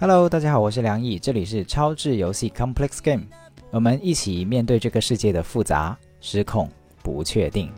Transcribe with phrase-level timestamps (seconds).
[0.00, 3.24] Hello，大家好，我是梁毅，这里是超智游戏 Complex Game，
[3.72, 6.70] 我们一起面对这个世界的复杂、失控、
[7.02, 7.68] 不确定。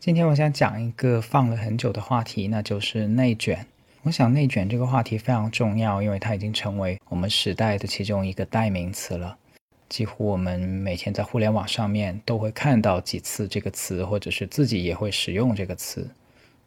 [0.00, 3.66] 今天我想讲一个放了很久的话题，那就是内卷。
[4.02, 9.36] 我想内卷这个话题非常重要，因为它已经成为我们时代的其中一个代名词了。
[9.88, 16.08] 几乎我们每天在互联网上面都会看到几次这个词，或者是自己也会使用这个词。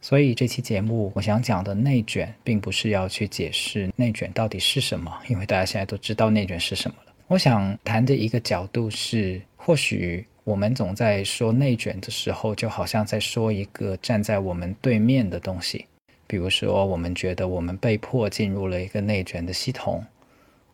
[0.00, 7.12] 所以这期节目我想讲的内卷，并不是要去解释内卷到底是什么，因为大家现在都知道内卷是什么了。
[7.28, 15.86] 我想谈的一个角度是，或许我们总在说内卷的时候，就好像在说一个站在我们对面的东西，
[16.26, 20.04] 比如说我们觉得我们被迫进入了一个内卷的系统。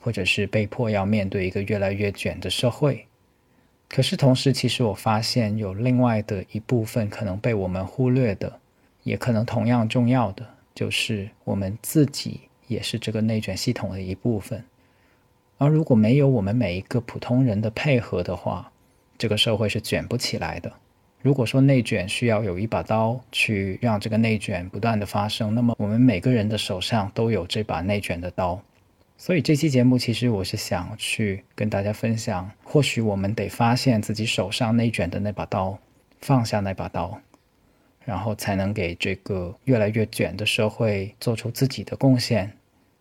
[0.01, 3.07] 或者是被迫要面对一个越来越卷的社会，
[3.89, 8.61] 可是同时，其实我发现有另外的一部分可能被我们忽略的，
[9.03, 14.65] 也可能同样重要的，就是我们自己也是这个内卷系统的一部分。
[15.57, 18.71] 而如果没有我们每一个普通人的配合的话，
[19.19, 20.73] 这个社会是卷不起来的。
[21.21, 28.63] 如果说内卷需要有一把刀去让这个内卷不断的发生，那么我们每个人的手上都有这把内卷的刀。
[29.21, 35.77] 所以这期节目其实我是想去跟大家分享，或许我们得发现自己手上内卷的那把刀，
[36.21, 37.21] 放下那把刀，
[38.05, 42.53] 然后才能给这个越来越卷的社会做出自己的贡献。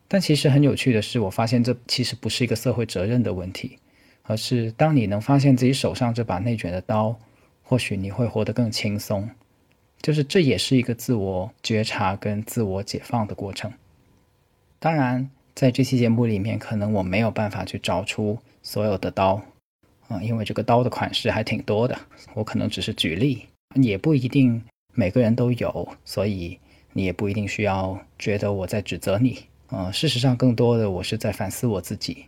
[0.08, 3.78] 但其实很有趣的是，我发现这其实不是一个社会责任的问题，
[4.24, 7.16] 而是当你能发现自己手上这把内卷的刀，
[7.62, 9.30] 或许你会活得更轻松。
[10.02, 13.72] 就是这也是一个自我觉察跟自我解放的过程。
[14.80, 15.30] 当然。
[15.58, 19.42] 在这期节目里面，可能我没有办法去找出所有的刀，
[20.08, 21.98] 啊，因为这个刀的款式还挺多的。
[22.36, 24.62] 我可能只是举例，也不一定
[24.94, 26.60] 每个人都有，所以
[26.94, 29.46] 你也不一定需要觉得我在指责你。
[29.72, 32.26] 嗯，事实上，更多的我是在反思我自己。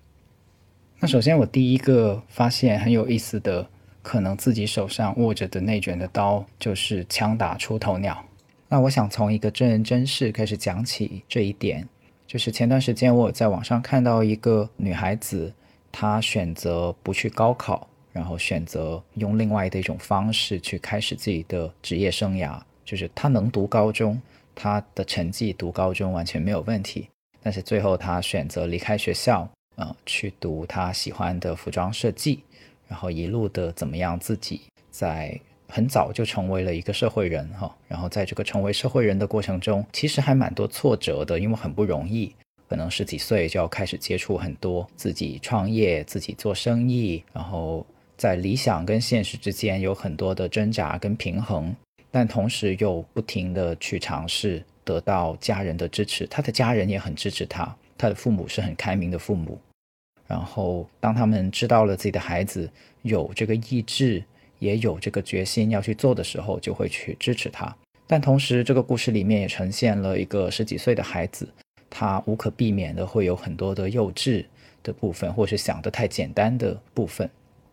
[1.00, 3.70] 那首先，我第一个发现很有意思的，
[4.02, 8.26] 可能自己手上握着的内卷的刀，就是枪打出头鸟。
[8.70, 11.88] 那我想从一个真人真事开始讲起这一点。
[12.30, 15.52] 就是前段时间我在网上看到一个女孩子，
[15.92, 22.62] 她选择不去高考，然后选择用另外的一种方式去开始自己的职业生涯。
[22.86, 24.22] 就是她能读高中，
[24.54, 27.10] 她的成绩读高中完全没有问题，
[27.42, 32.44] 但是最后她选择离开学校，呃，去读她喜欢的服装设计，
[32.88, 35.36] 然后一路的怎么样自己在。
[35.72, 42.34] 很早就成为了一个社会人哈，然后在这个成为社会人的过程中，其实还蛮多挫折的，因为很不容易。
[42.68, 47.86] 可能十几岁就要开始接触很多自己创业、自己做生意，然后
[48.18, 51.76] 在理想跟现实之间有很多的挣扎跟平衡，
[52.10, 56.26] 但同时又不停的去尝试得到家人的支持。
[56.28, 59.60] 他的家人也很支持他，他的父母是很开明的父母。
[60.28, 62.70] 然后当他们知道了自己的孩子
[63.04, 64.24] 有这个意志。
[64.60, 67.76] 也有这个决心要去做的时候，就会去支持他。
[68.06, 71.48] 但同时，这个故事里面也呈现了一个十几岁的孩子，
[71.90, 74.44] 他无可避免的会有很多的幼稚
[74.82, 77.30] 的部分，或是想得太简单的部分。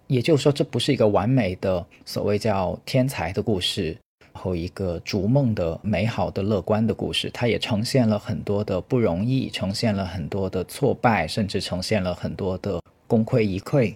[0.08, 3.96] 也就是说，这不是一个完美的所谓叫天才的故事，
[4.34, 7.30] 然后一个逐梦的美好的乐观的故事。
[7.32, 13.94] 它也呈现了很多的不容易，呈现了很多的挫败，甚至呈现了很多的功亏一篑。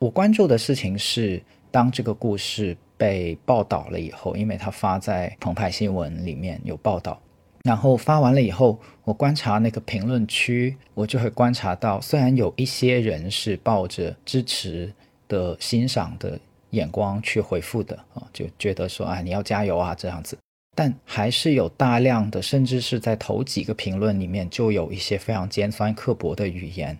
[0.00, 1.40] 我关注的事情是。
[1.76, 7.20] 当这个故事被报道了以后，因为它发在澎湃新闻里面有报道，
[7.64, 14.90] 然后发完了以后，我观察那个评论区，我就会观察到，虽然有一些人是抱着支持
[15.28, 16.40] 的欣赏的
[16.70, 20.38] 眼光去回复的啊，就觉得说啊你要加油啊这样子，
[20.74, 26.98] 但还是有大量的，甚至是在头几个评论里面就有一些非常尖酸刻薄的语言。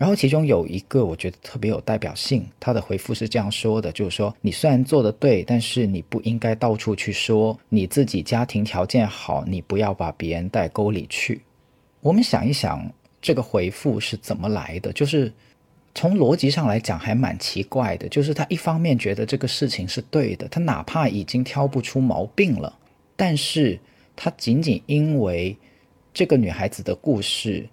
[0.00, 11.42] 然后其中有一个我觉得特别有代表性，他的回复是这样说的，就是说你虽然做的对，但是你不应该到处去说你自己家庭条件好，你不要把别人带沟里去。
[12.00, 14.90] 我们想一想，这个回复是怎么来的？
[14.94, 15.30] 就是
[15.94, 22.74] 从逻辑上来讲还蛮奇怪的，就是他一方面觉得这个事情是对的，他哪怕已经挑不出毛病了，
[23.16, 23.78] 但是
[24.16, 25.54] 他仅仅因为
[26.14, 27.68] 这个女孩子的故事。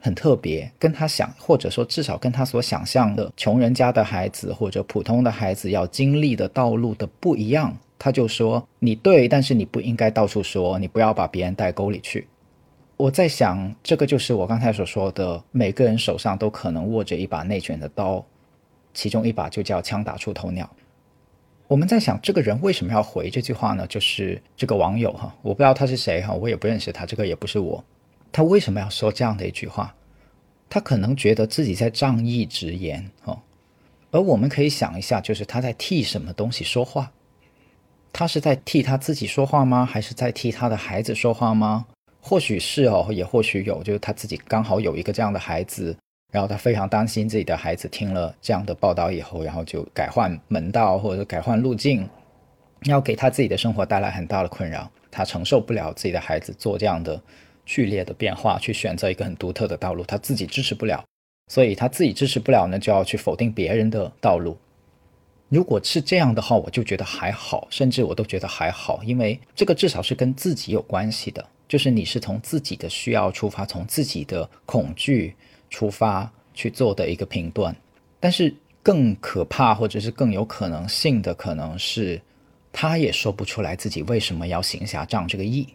[0.00, 12.26] 很特别，跟他想，或者说至少跟他所想象的穷人家的孩子或者普通的孩子要经历的道路的不一样，他就说你对，但是你不应该到处说，你不要把别人带沟里去。
[12.96, 18.24] 我在想，这个就是我刚才所说的，每个人手上都可能握着一把内卷的刀，
[18.92, 20.68] 其中一把就叫枪打出头鸟。
[21.66, 23.86] 我们在想，这个人为什么要回这句话呢？
[23.86, 27.82] 就是这个网友哈，我不知道他是谁哈，我也不认识他，这个也不是我。
[28.32, 29.94] 他为什么要说这样的一句话？
[30.68, 33.38] 他可能觉得自己在仗义直言哦。
[34.12, 37.10] 而我们可以想一下，就是他在替什么东西说话？
[38.12, 39.84] 他是在替他自己说话吗？
[39.84, 41.86] 还是在替他的孩子说话吗？
[42.20, 45.96] 或许是哦，也或许有，就是他自己刚好有一个这样的孩子。
[46.32, 52.08] 然后他非常担心自己的孩子听了这样的报道以后，然后就改换门道或者改换路径，
[52.84, 54.88] 要给他自己的生活带来很大的困扰。
[55.10, 57.20] 他承受不了自己的孩子做这样的
[57.70, 61.04] 剧烈的变化，去选择一个很独特的道路，他自己支持不了，
[61.46, 64.58] 所以他自己支持不了呢，就要去否定别人的道路。
[65.48, 75.36] 如果是这样的话，我就觉得还好，甚至我都觉得还好，因为这个至少是跟自己有关系的，就是你是从自己的需要出发，从自己的恐惧。
[75.72, 77.72] 出发去做的一个评断，
[78.18, 78.52] 但是
[78.82, 82.20] 更可怕或者是更有可能性的，可能是
[82.72, 85.68] 他也说不出来自己为什么要行侠仗这个义，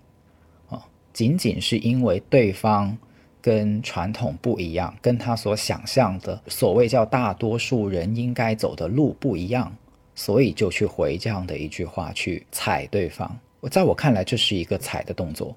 [1.15, 2.95] 仅仅是因为对方
[3.41, 9.73] 跟传统不一样，跟他所想象的所谓叫大多数人应该走的路不一样，
[10.13, 13.33] 所以就去回这样的一句话去踩对方。
[13.61, 15.55] 我在我看来，这是一个踩的动作。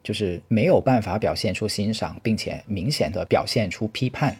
[0.00, 4.34] 就是没有办法表现出欣赏，并且明显的表现出批判。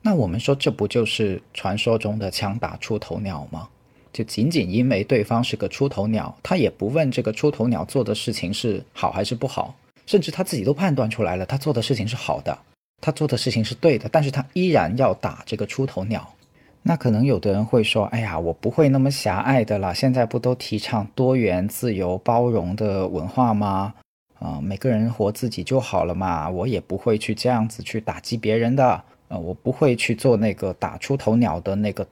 [0.00, 3.68] 那我们说，这不就是传说中的枪打出头鸟吗？
[4.10, 9.74] 就仅仅因为对方是个出头鸟，他也不问这个出头鸟做的事情是好还是不好，
[10.12, 12.58] 甚至他自己都判断出来了，他做的事情是好的，
[13.00, 16.34] 他做的事情是对的，但是他依然要打这个出头鸟。
[16.82, 23.94] 那可能有的人会说：“哎呀，我不会那么狭隘的啦，现在不都提倡多元、自由、包容的文化吗？”
[24.38, 32.06] 啊，每个人活自己就好了嘛，我也不会去这样子去打击别人的，啊，我不会去做那个打出头鸟的那个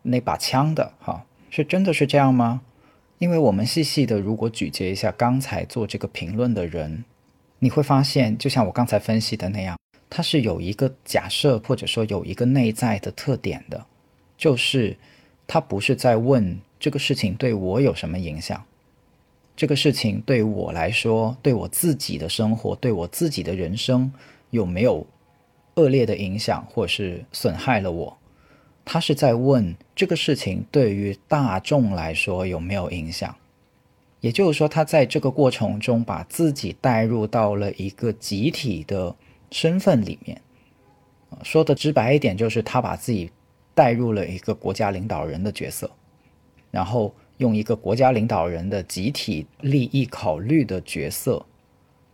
[0.00, 2.62] 那把枪的，哈，是真的是这样吗？
[3.18, 7.04] 因为我们细细的如果咀嚼一下刚才做这个评论的人，
[7.64, 9.74] 你会发现，就像我刚才分析的那样，
[10.10, 13.86] 他是有一个假设或者说有一个内在的特点的，
[14.36, 14.94] 就是
[15.46, 18.62] 他不是在问这个事情对我有什么影响。
[19.56, 24.12] 这个事情对我来说，对我自己的生活，对我自己的人生
[24.50, 25.06] 有没有
[25.76, 28.18] 恶劣的影响，或是损害了我？
[28.84, 33.34] 他是在问这个事情对于大众来说有没有影响？
[34.24, 39.14] 也就是说，他在这个过程中把自己带入到了一个集体的
[39.50, 40.40] 身份里面。
[41.42, 43.30] 说的直白一点，就是他把自己
[43.74, 45.90] 带入了一个国家领导人的角色，
[46.70, 47.14] 然后。
[47.38, 51.44] 用一个国家领导人的集体利益考虑的角色，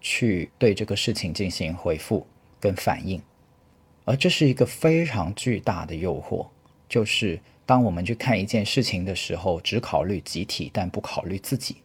[0.01, 2.27] 去对这个事情进行回复
[2.59, 3.21] 跟反应，
[4.07, 6.47] 而这是一个非常巨大的诱惑，
[6.89, 11.77] 就是当我们去看一件事情的时候，只考虑集体，但不考虑自己。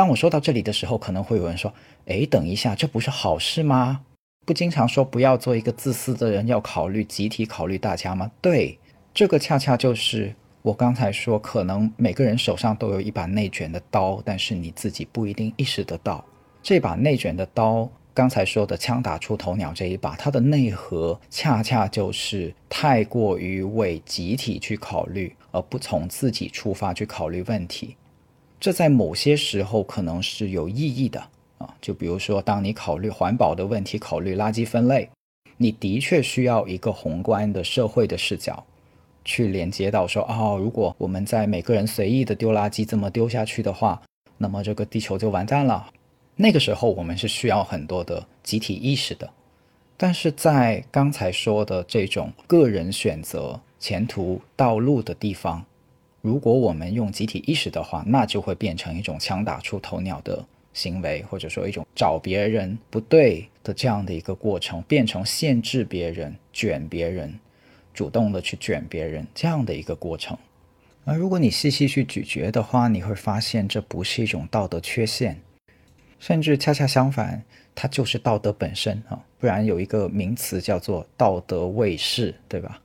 [0.00, 1.70] 当我说到这里的时候，可能会有人说
[2.08, 4.00] ：“哎，等一下，这不是好事吗？
[4.46, 8.78] 不经常说不要做一个自私的人，要考虑集体，考虑大家吗？”对，
[9.12, 10.34] 这个恰恰就是。
[10.62, 16.24] 我刚才说，可能每个人手上都有一把内卷的刀，但是你自己不一定意识得到。
[16.62, 27.96] 这把内卷的刀，刚才说的枪打出头鸟这一把，它的内核恰恰就是太过于为集体去考虑，而不从自己出发去考虑问题。
[28.60, 31.18] 这在某些时候可能是有意义的
[31.58, 35.08] 啊，就比如说，当你考虑环保的问题，考虑垃圾分类，
[35.56, 38.62] 你的确需要一个宏观的社会的视角。
[39.22, 44.00] 去连接到说哦，如果我们在每个人随意的丢垃圾这么丢下去的话，
[44.38, 45.90] 那么这个地球就完蛋了。
[46.36, 49.28] 那个时候我们是需要很多的集体意识的。
[49.98, 55.62] 但是在刚才说的这种个人选择前途道路的地方，
[56.20, 67.32] 如果我们用集体意识的话，那就会变成一种枪打出头鸟的行为，或者说一种找别人不对的这样的一个过程，变成限制别人、卷别人。
[67.92, 70.38] 主动的去卷别人这样的一个过程，
[71.04, 75.38] 而如果你细细去咀嚼的话，你会发现这不是一种道德缺陷，
[76.20, 77.42] 甚至恰恰相反，
[77.74, 79.20] 它就是道德本身啊！
[79.38, 82.80] 不然有一个名词叫做道德卫士，对吧？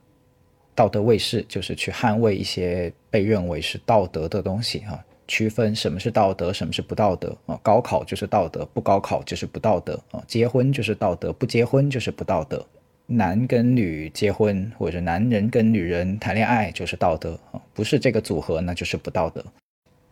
[0.76, 7.58] 道德卫士就是去捍卫一些被认为是道德的东西啊，区分什么是道德，什么是不道德啊。
[7.62, 10.22] 高考就是道德，不高考就是不道德啊。
[10.28, 12.64] 结婚就是道德，不结婚就是不道德。
[13.06, 19.44] 男跟女结婚，或者男人跟女人谈恋爱就是道德啊，不是这个组合那就是不道德。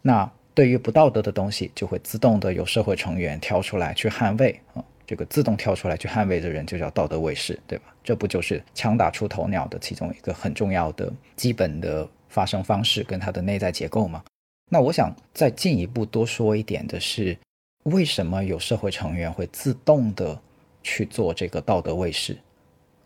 [0.01, 7.85] 那对于不道德的东西，就会自动的有社会成员跳出来去捍卫啊，这个自动跳出来去捍卫的人就叫道德卫士，对吧？
[8.03, 14.23] 这不就是枪打出头鸟的其中一个很重要的基本的发生方式跟它的内在结构吗？
[14.71, 17.37] 那我想再进一步多说一点的是，
[17.85, 20.41] 为什么有社会成员会自动的
[20.83, 22.37] 去做这个道德卫士？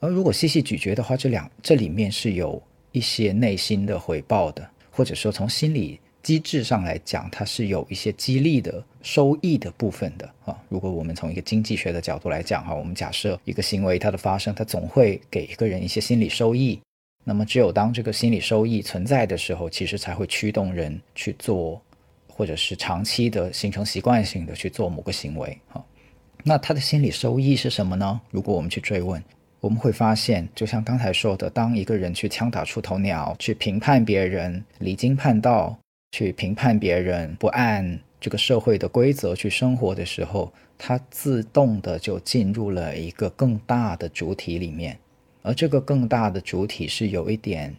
[0.01, 2.63] 而如果细细咀嚼的话，这两这里面是有
[2.93, 10.57] 一些内心的回报的，或者说从心理机制上来讲，它是有一些激励的收益的部分的啊。
[10.69, 16.81] 如果我们从一个经济学的角度来讲哈，我们假设一个行为它的发生，它总会给一个人一些心理收益。
[17.25, 21.81] 那么，只有当这个心理收益存在的时候，其实才会驱动人去做，
[22.27, 25.59] 或者是长期的形成习惯性的去做某个行为。
[25.69, 25.85] 哈，
[26.43, 28.19] 那他的心理收益是什么呢？
[28.31, 29.23] 如果我们去追问，
[29.61, 35.79] 我们会发现，就像刚才说的，当一个人去枪打出头鸟，去评判别人离经叛道，
[36.11, 44.99] 去评判别人不按这个社会的规则去生活的时候，他自动的就进入了一个更大的主体里面。
[45.43, 47.75] 而这个更大的主体是有一点，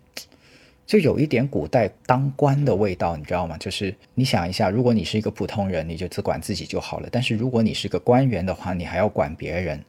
[0.85, 3.57] 就有一点古代当官的味道，你知道吗？
[3.57, 9.83] 就是你想一下，如果你是一个普通人，你就只管自己就好了；但是如果你是个官员的话，你还要管别人，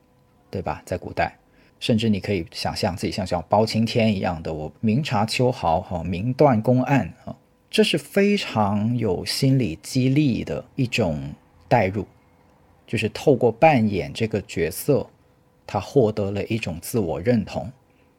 [0.51, 0.83] 对吧？
[0.85, 1.39] 在古代，
[1.79, 7.35] 甚至你可以想象自己像像包青天一样的，我明察秋毫，哈，明断公案，啊，
[7.71, 11.33] 这是非常有心理激励的一种
[11.69, 12.05] 代入，
[12.87, 15.09] 就是透过扮演这个角色。
[15.73, 17.71] 他获得了一种自我认同，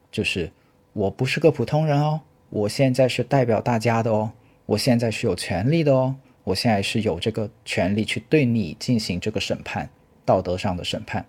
[0.10, 0.50] 就是
[0.94, 4.32] 我不是个普通人哦，我现在是代表大家的哦，
[4.66, 6.16] 我现在是有权利的哦，
[6.46, 9.90] 我现在是有这个权利去对你进行这个审判，
[10.24, 11.26] 道德上的审判。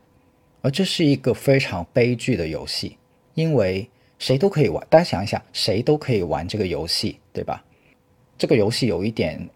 [0.60, 2.96] 而这是一个非常悲剧的游戏，
[3.34, 4.86] 因为谁都可以玩。
[4.88, 7.64] 大家想一想，谁都可以玩这个游戏，对吧？
[8.42, 9.48] 这个游戏有一点。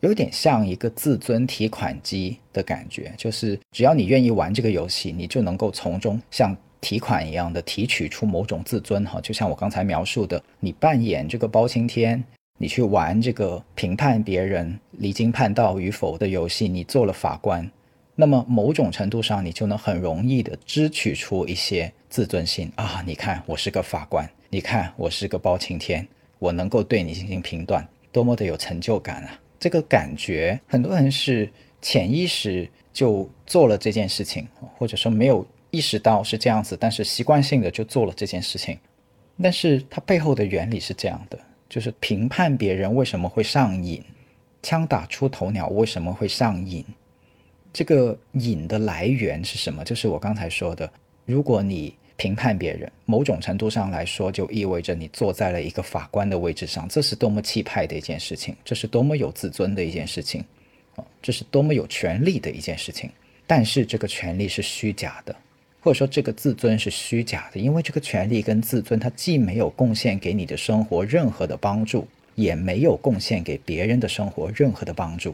[0.00, 9.20] 有点像一个自尊提款机的感觉，就是只要你愿意玩这个游戏，你就能够从中像提款一样的提取出某种自尊哈。
[9.20, 12.22] 就像我刚才描述的，你扮演这个包青天，
[12.58, 17.68] 你去玩这个评判别人离经叛道与否的游戏，你做了法官，
[18.14, 23.02] 那么某种程度上你就能很容易的支取出一些自尊心啊。
[23.04, 26.06] 你看我是个法官，你看我是个包青天，
[26.38, 29.40] 我能够对你进行评断，多么的有成就感啊！
[29.58, 31.50] 这个感觉，很多人是
[31.80, 34.46] 潜意识就做了这件事情，
[34.76, 38.78] 或者说没有意识到是这样子，但是习惯性的就做了这件事情。
[39.42, 41.38] 但是它背后的原理是这样的，
[41.68, 44.02] 就是评判别人为什么会上瘾，
[44.62, 46.84] 枪打出头鸟为什么会上瘾，
[47.72, 49.84] 这个瘾的来源是什么？
[49.84, 50.90] 就是我刚才说的，
[51.24, 51.94] 如果你。
[52.18, 60.44] 评判别人，某种程度上来说，就意味着你坐在了一个法官的位置上，这是多么气派的一件事情，这是多么有自尊的一件事情，
[60.96, 63.08] 啊，这是多么有权利的一件事情。
[63.46, 65.34] 但是这个权利是虚假的，
[65.80, 75.32] 或者说这个自尊是虚假的，因为这个权利跟自尊，它既没有贡献给你的生活任何的帮助，也没有贡献给别人的生活任何的帮助。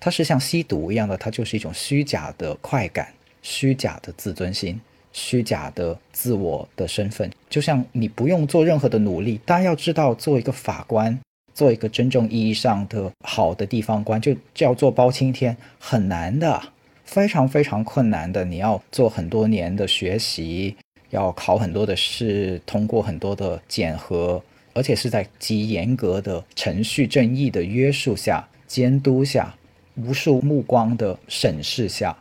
[0.00, 4.80] 它是像吸毒一样的，它就是一种虚假的快感，虚假的自尊心。
[5.16, 9.40] 虚假的自我的身份，就像你不用做任何的努力。
[9.46, 11.18] 大家要知道，做一个法官，
[11.54, 16.60] 做一个真正意义上的好的地方官，就叫做包青天，很难的，
[17.06, 18.44] 非常非常困难的。
[18.44, 20.76] 你要做很多年的学习，
[21.08, 24.42] 要考很多的试，通过很多的检核，
[24.74, 29.54] 而且是在极严格的程序正义的约束下、监督下、
[29.94, 32.14] 无数目光的审视下。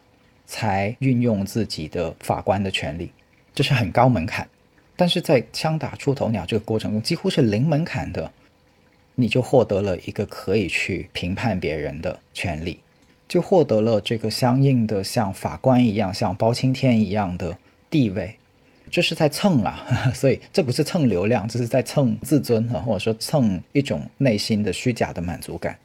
[0.55, 3.11] 才运用自己的法官的权利，
[3.53, 4.47] 这是很高门槛。
[4.95, 8.31] 但是在枪打出头鸟这个过程中，几乎是零门槛的，
[9.15, 12.79] 你就获得了一个可以去评判别人的权利，
[13.27, 17.57] 就获得了这个相应的像法官一样、像包青天一样的
[17.89, 18.33] 地位。
[18.89, 19.85] 这是在蹭啊，
[20.15, 25.77] 所以这不是蹭流量，这是在蹭自尊啊，或者说蹭一种内心的虚假的满足感。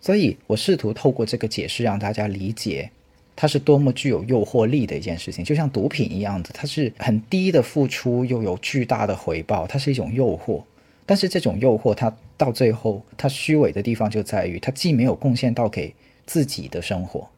[0.00, 2.90] 所以我试图透过这个解释让大家理解。
[3.36, 10.62] 它是多么具有诱惑力的一件事情，就像毒品一样的，它是很低的付出又有巨大的回报，它是一种诱惑。
[11.04, 17.28] 但是这种诱惑，它到最后，它虚伪的地方就在于，它既没有贡献到给自己的生活。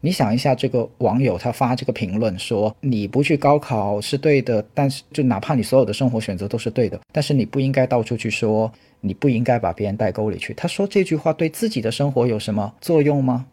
[0.00, 13.46] 你想一下，这个网友他发这个评论说：“你不去高考是对的，但是就哪怕你所有的生活选择都是对的，但是你不应该到处去说，你不应该把别人带沟里去。”他说这句话对自己的生活有什么作用吗？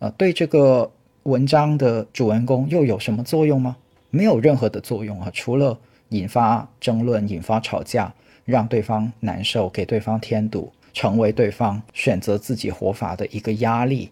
[0.00, 0.90] 啊，对这个。
[1.26, 3.76] 文章的主人公又有什么作用吗？
[4.10, 5.76] 没有任何的作用啊，除了
[6.10, 8.14] 引发争论、引发吵架，
[8.44, 14.10] 让对方难受，给对方添堵，成为对方选择自己活法的一个压力、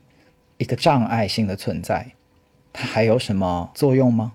[0.58, 2.04] 一个障碍性的存在，
[2.72, 4.32] 它还有什么作用吗？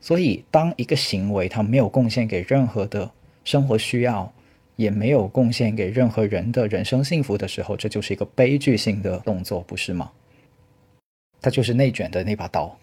[0.00, 3.08] 所以，当一个行为它没有贡献给任何的
[3.44, 4.32] 生活需要，
[4.74, 10.10] 也没有贡献给任何人的人生幸福的时候，这就是一个悲剧性的动作，不是吗？
[11.46, 12.76] 它就是内卷的那把刀，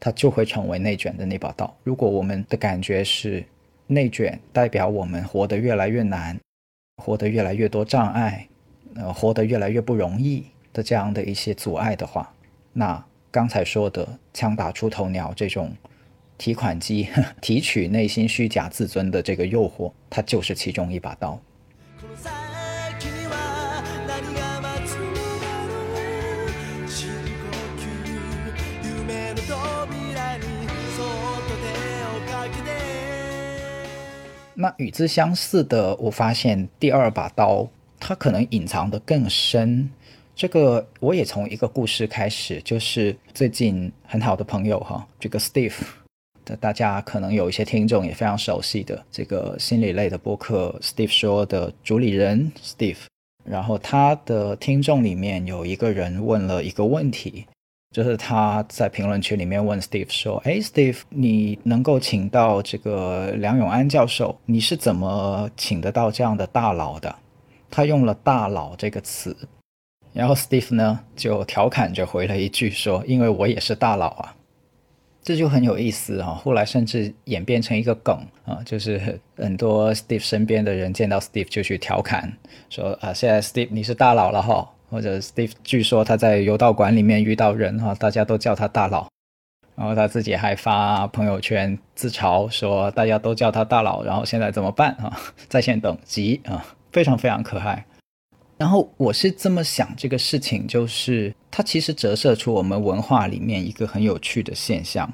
[0.00, 1.72] 它就会成为内卷的那把刀。
[1.84, 3.44] 如果我们的感觉是
[3.86, 6.36] 内卷代表我们活得越来越难，
[6.96, 8.48] 活得越来越多障碍，
[8.96, 12.34] 呃，活得越来越不容易的这样的一些阻碍的话，
[12.72, 15.70] 那刚才说的枪打出头鸟这种
[16.36, 17.06] 提款机
[17.40, 21.40] 提取内心虚假自尊的这个诱惑，它就是其中一把刀。
[34.54, 37.66] 那与之相似的，我发现第二把刀，
[37.98, 39.88] 它可能隐藏的更深。
[40.34, 45.74] 这个我也从一个故事开始，就是最近很好的朋友哈，这个 Steve
[46.44, 52.96] 的，大家可能有一些听众也非常熟悉的这个心理类的播客 Steve 说的主理人 Steve，
[53.44, 57.46] 然后他的听众里面有一个人问了一个问题。
[57.92, 67.14] 就是他在评论区里面问 Steve 说：“哎，Steve，你能够请到这个梁永安教授，你是怎么请得到这样的大佬的？”
[67.70, 69.36] 他用了“大佬”这个词，
[70.14, 74.34] 然后 Steve 呢就调侃着回了一句说：“因为我也是大佬啊。”
[75.22, 76.28] 这就很有意思啊。
[76.42, 82.32] 后来甚至演变成一个梗啊，就是很多 Steve 身边的人见到 Steve 就去调侃
[82.70, 89.08] 说：“啊，现在 Steve 你是大佬了哈。”或者 Steve 据说他在柔道馆里面遇到人哈，大家都叫他大佬，
[89.74, 95.18] 然后他自己还发朋友圈自嘲说大家都叫他大佬，然后现在怎么办啊？
[95.48, 96.62] 在线等级啊，
[96.92, 97.82] 非常非常可爱。
[98.58, 105.10] 然后我是这么想这个事情，就是它其实折射出我们文化里面一个很有趣的现象，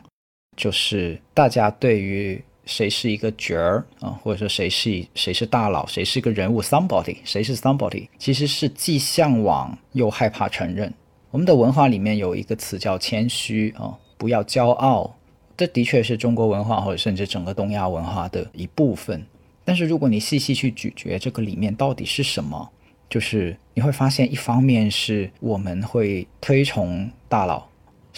[0.57, 2.45] 就是大家对于。
[2.69, 10.93] 谁是一个角儿啊，或者说谁是谁是大佬，谁是一个人物，somebody，谁是 somebody，其实是既向往又害怕承认。
[11.31, 15.17] 我们的文化里面有一个词叫谦虚啊，不要骄傲，
[15.57, 19.25] 这的确是中国文化或者甚至整个东亚文化的一部分。
[19.65, 22.71] 但是如果你细细去咀嚼这个里面到底是什么，
[23.09, 27.67] 就是你会发现，一方面是我们会推崇大佬。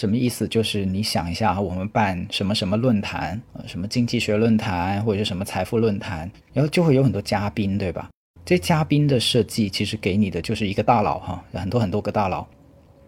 [0.01, 0.49] 什么意思？
[0.49, 6.21] 就是你想一下，我们办什么什么论坛，什么经济学论坛或者是什么财富论坛，
[6.55, 8.09] 然后就会有很多嘉宾，对吧？
[8.43, 12.47] 这嘉宾的设计其实给你的就是一个大佬哈，很多很多个大佬。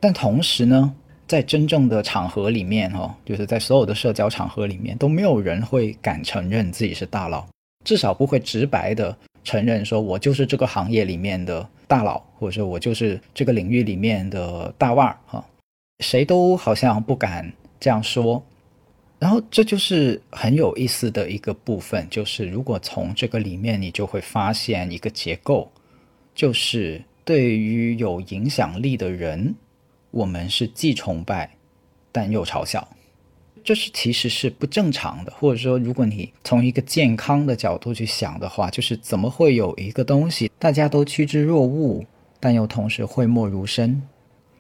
[0.01, 0.95] 但同时呢，
[1.27, 7.47] 在真正的场合里面哈，就是在所有的社交场合里面，都没有人会敢承认自己是大佬，
[7.87, 15.43] 至少不会直白的承认说我就是这个行业里面的大佬，或者说我就是这个领域里面的大腕儿哈。
[16.01, 18.43] 谁都好像不敢这样说，
[19.19, 25.71] 然后这就是很有意思的一个部分，就是如果从这个里面，你就会发现一个结构，
[26.35, 29.55] 就是对于有影响力的人，
[30.11, 31.51] 我们是既崇拜
[32.11, 32.89] 但又嘲笑，
[33.63, 42.05] 这是其实是不正常的，或者说，如果你从一个健康的角度去想的话，就是怎么会有一个东西大家都趋之若鹜，
[42.41, 44.03] 但又同时讳莫如深？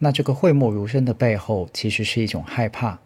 [0.04, 2.98] 那这个讳莫如深的背后，其实是一种害怕。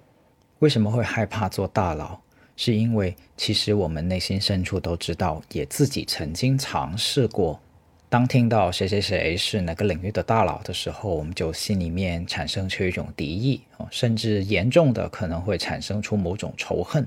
[0.61, 2.19] 为什么会害怕做大佬？
[2.57, 7.61] 是因为其实我们内心深处都知道，也自己曾经尝试过。
[8.09, 17.07] 当听到谁谁谁是哪个领域的大佬的时候，我们就心里面产生出一种敌意，甚至严重的可能会产生出某种仇恨，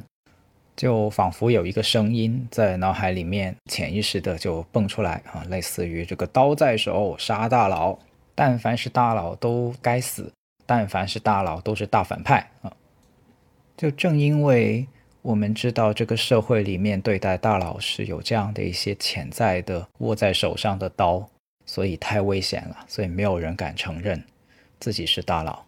[0.75, 7.97] 就仿佛有一个声音在脑海里面潜意识的就蹦出来啊，类似于这个刀在手，杀大佬。
[8.39, 10.31] 但凡是大佬都该死，
[10.65, 12.71] 但凡是大佬都是大反派啊！
[13.75, 14.87] 就正因为
[15.21, 21.29] 我们知道这个社会里面对待大佬是有这样的一些潜在的握在手上的刀，
[21.65, 24.23] 所以太危险了，所以没有人敢承认
[24.79, 25.61] 自己是大佬。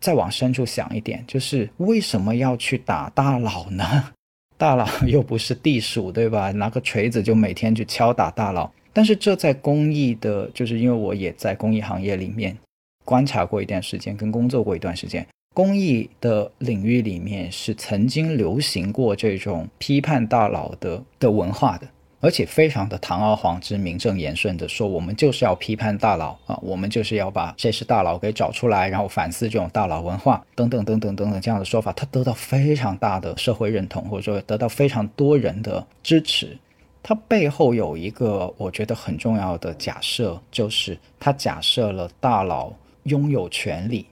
[0.00, 4.12] 再往深处想一点，就是为什么要去打大佬呢？
[4.56, 6.52] 大佬又不是地鼠，对吧？
[6.52, 8.70] 拿个锤子就每天去敲打大佬。
[8.92, 12.56] 但是这在公益的，就是因为我也在公益行业里面
[13.04, 21.88] 观察过一段时间，跟工作过一段时间，公益的领域里面是曾经流行过这种批判大佬的的文化的，
[22.20, 36.58] 而且非常的堂而皇之、名正言顺的说，我们就是要批判大佬啊，我们就是要把谁是大佬给找出来，然后反思这种大佬文化等等等等等等这样的说法，它得到非常大的社会认同，或者说得到非常多人的支持。
[37.02, 42.72] 它背后有一个我觉得很重要的假设，就是它假设了大佬
[43.04, 44.06] 拥有权利，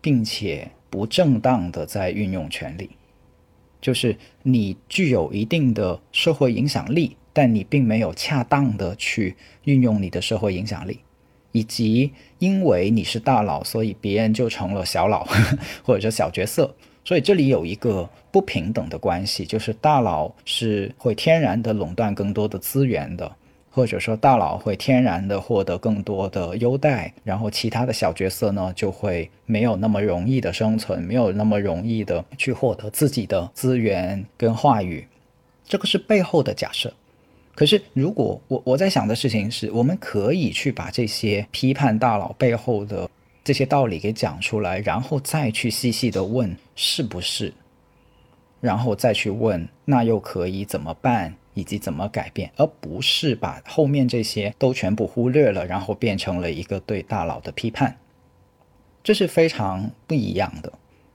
[0.00, 2.90] 并且不正当的在运用权利，
[3.80, 11.00] 就是你具有一定的社会影响力，但你并没有恰当的去运用你的社会影响力，
[11.52, 15.26] 以及因为你是大佬，所以别人就成了小佬
[15.84, 16.74] 或者说小角色。
[17.08, 23.34] 所以这里有一个不平等的关系，就是大佬是会天然的垄断更多的资源的，
[23.70, 35.08] 或者说大佬会天然的获得更多的优待，然后其他的小角色呢就会没有那么容易的生存，没有那么容易的去获得自己的资源跟话语，
[35.64, 36.92] 这个是背后的假设。
[37.54, 43.08] 可是如果我我在想的事情是，我们可以去把这些批判大佬背后的。
[43.48, 47.54] 这些道理给讲出来，然后再去细细的问是不是，
[48.60, 57.96] 然后再去问那又可以怎么办，以及怎么改变，而不是把后面这些都全部忽略了，然后变成了一个对大佬的批判，
[59.02, 60.70] 这是非常不一样的。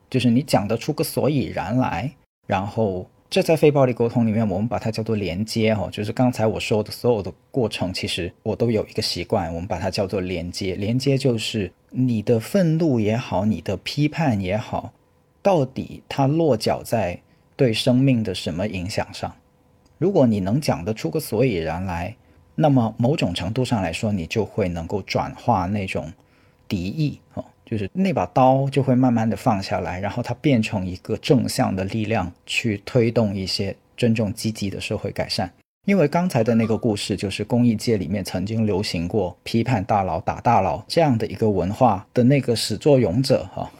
[0.09, 2.15] 就是你讲得出个所以然来，
[2.47, 3.07] 然后。
[3.33, 10.75] 这在非暴力沟通里面，我们把它叫做连接哈，就是刚才我说的所有的过程，其实我都有一个习惯，我们把它叫做连接。
[10.75, 14.93] 连接就是你的愤怒也好，你的批判也好，
[15.41, 17.19] 到底它落脚在
[17.55, 19.35] 对生命的什么影响上？
[19.97, 22.15] 如果你能讲得出个所以然来，
[22.53, 26.13] 那么某种程度上来说，你就会能够转化那种
[26.67, 27.43] 敌意哈。
[27.73, 35.51] 就是那把刀就会慢慢的放下来，然后它变成一个正向的力量，去推动一些真正积极的社会改善。
[35.85, 43.71] 因为刚才的那个故事，就是公益界里面曾经流行过批判大佬、打大佬这样的一个文化的那个始作俑者，哈，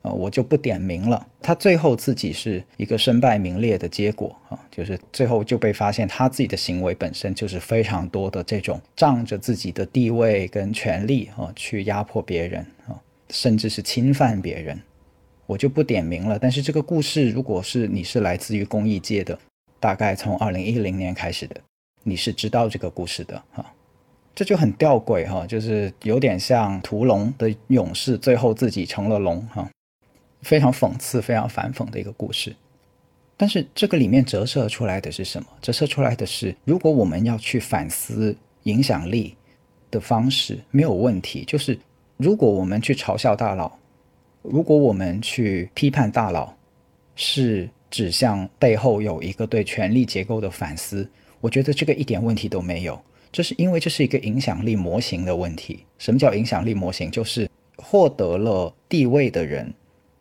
[0.00, 1.26] 呃，我就不点名了。
[1.42, 12.96] 他最后自己是一个身败名裂的结果，啊，就是最后就被发现他自己的行为本身就是非常多的这种仗着自己的地位跟权力，啊，去压迫别人，啊。
[13.30, 14.80] 甚至是侵犯别人，
[15.46, 16.38] 我就不点名了。
[16.38, 19.38] 但是这个故事，如果是你是来自于公益界的，
[19.80, 21.60] 大概从二零一零年开始的，
[22.02, 23.64] 你是知道这个故事的哈。
[24.34, 29.70] 这就很吊诡哈，就是有点像屠龙的勇士最后自己成了龙哈，
[30.42, 32.54] 非常讽刺、非常反讽的一个故事。
[33.36, 35.48] 但是这个里面折射出来的是什么？
[35.62, 39.36] 折射出来的是，如果我们要去反思影响力
[39.90, 41.78] 的方式，没有问题，就是。
[42.16, 43.72] 如果我们去嘲笑大佬，
[44.42, 46.54] 如果我们去批判大佬，
[47.16, 51.08] 是指向背后有一个对权力结构的反思，
[51.40, 53.00] 我觉得这个一点问题都没有。
[53.32, 55.84] 这是因为这是一个影响力模型的问题。
[55.98, 57.10] 什么叫影响力模型？
[57.10, 59.74] 就是获得了地位的人，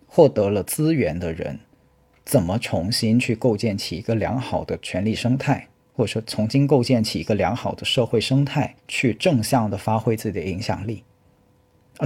[0.08, 1.60] 获得了资源的人，
[2.25, 11.03] 怎么重新去构建起一个良好的权力生态，或者说重新构建起一个良好的社会生态，去正向的发挥自己的影响力。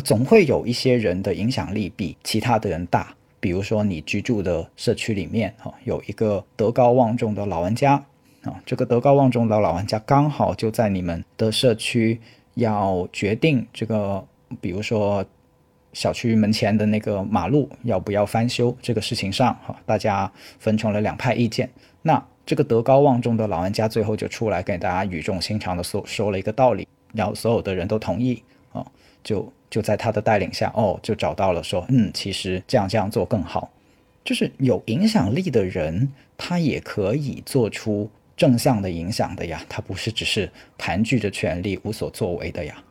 [0.03, 3.13] 总会有一些人的影响力比其他的人大。
[3.39, 7.93] 比如说，你居住的社区里面，哈，有一个德高望重的老玩家，
[8.41, 12.19] 啊，这个德高望重的老玩家刚好就在你们的社区
[12.55, 14.25] 要决定这个，
[14.59, 15.23] 比如说
[15.93, 21.69] 小区门前的那个马路要不要翻修这个事情上，哈，大家分成了两派意见。
[22.01, 28.41] 那这个德高望重的老玩家最后就出来给大家语重心长的说说了一个道理，然后所有的人都同意，
[28.73, 28.83] 啊，
[29.27, 29.51] 就。
[29.69, 33.69] 就在他的带领下，哦，就找到了说，嗯，其实这样这样做更好。
[34.23, 42.81] 就是有影响力的人，他也可以做出正向的影响的呀，他不是只是盘踞着权力无所作为的呀。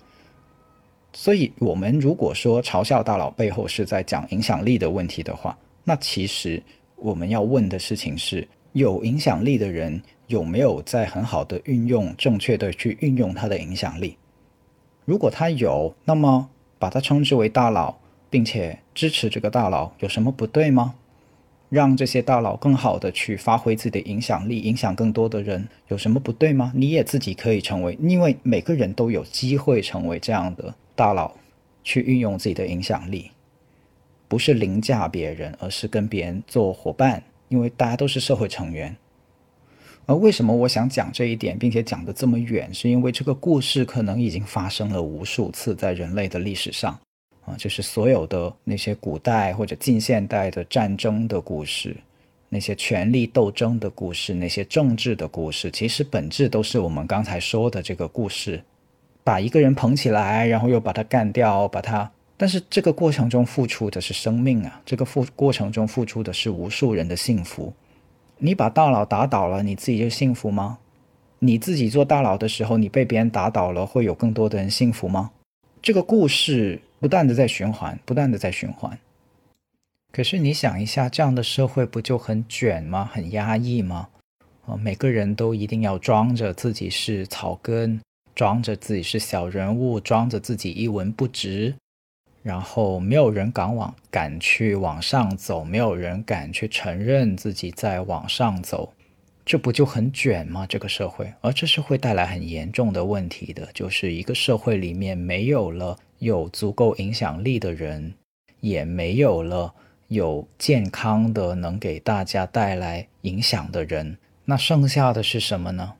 [1.15, 6.63] 所以，我们如果说嘲笑大佬背后是在讲影响力的问题的话，那其实
[6.97, 14.15] 我们要问的事情是，有影响力的人有没有在很好的运用、正确的去运用他的影响力？
[15.07, 16.51] 如果他有，那么。
[16.79, 17.97] 把他称之为大佬，
[18.29, 20.95] 并且支持这个大佬，有什么不对吗？
[21.71, 26.71] 让这些大佬更好的去发挥自己的影响力，影响更多的人，有什么不对吗？
[26.75, 31.33] 你也自己可以成为，因为每个人都有机会成为这样的大佬，
[31.83, 33.31] 去运用自己的影响力，
[34.29, 38.95] 不是凌驾别人，而是跟别人做伙伴，因为大家都是社会成员。
[40.07, 46.97] 而为什么我想讲这一点，并且讲得这么远，是因为这个故事可能已经发生了无数次在人类的历史上，
[47.45, 51.97] 啊，就是所有的那些古代或者近现代的战争的故事，
[52.49, 58.63] 那些权力斗争的故事，那些政治的故事，其实本质都是我们刚才说的这个故事：
[59.25, 62.09] 把一个人捧起来，然后又把他干掉，把他。
[62.37, 67.73] 但是这个过程中付出的是生命啊，这个付过程中付出的是无数人的幸福。
[68.39, 70.79] 你把大佬打倒了，你自己就幸福吗？
[71.39, 75.31] 你自己做大佬的时候，你被别人打倒了，会有更多的人幸福吗？
[75.81, 78.99] 这个故事不断的在循环，不断的在循环。
[80.13, 83.09] 可是你想一下，这样的社会不就很卷吗？
[83.13, 84.09] 很压抑吗？
[84.67, 88.01] 啊，每个人都一定要装着自己是草根，
[88.35, 91.75] 装着自己是小人物，装着自己一文不值，
[92.47, 98.93] 然后没有人敢往敢去往上走，没有人敢去承认自己在往上走，
[99.45, 100.65] 这不就很卷吗？
[100.65, 108.15] 这个社会，而这是会带来很严重的问题的，就是一个社会里面没有了有足够影响力的人，
[108.61, 109.75] 也没有了
[110.07, 114.17] 有健康的能给大家带来影响的人。
[114.45, 115.95] 那剩下的是什么呢？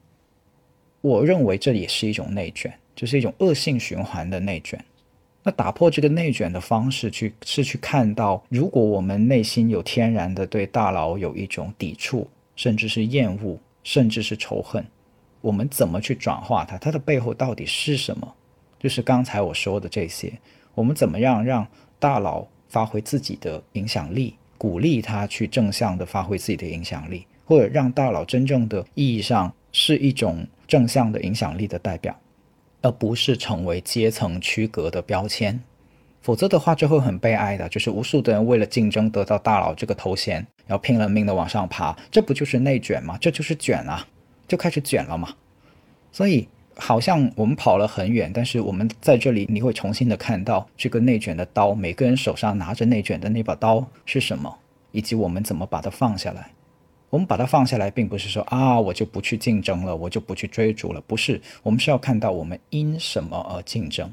[1.01, 4.85] 我认为这也是一种内卷，就是一种恶性循环的内卷。
[5.47, 14.85] 那打破这个内卷的方式，去是去看到，如果我们内心有天然的对大佬有一种抵触，甚至是厌恶，甚至是仇恨，
[15.41, 16.77] 我们怎么去转化它？
[16.77, 18.35] 它的背后到底是什么？
[18.81, 20.33] 就是刚才我说的这些，
[20.75, 21.65] 我们怎么样让
[22.01, 27.25] 大佬发挥自己的影响力，鼓励他去正向的发挥自己的影响力？
[27.45, 32.19] 或者让大佬真正的意义上是一种正向的影响力的代表，
[32.87, 35.61] 而不是成为阶层区隔的标签。
[36.23, 43.19] 否则的话，就会很悲哀的，就是无数的人为了竞争得到大佬这个头衔，然后拼了命的往上爬，这不就是内卷吗？
[43.21, 44.07] 这就是卷啊，
[44.47, 45.35] 就开始卷了嘛。
[46.13, 54.59] 所以好像我们跑了很远，但是我们在这里，你会重新的看到这个内卷的刀，每个人手上拿着内卷的那把刀是什么，
[54.93, 56.51] 以及我们怎么把它放下来。
[57.17, 61.01] 我们把它放下来，并不是说啊，我就不去竞争了，我就不去追逐了。
[61.07, 64.13] 不是，我们是要看到我们因什么而竞争，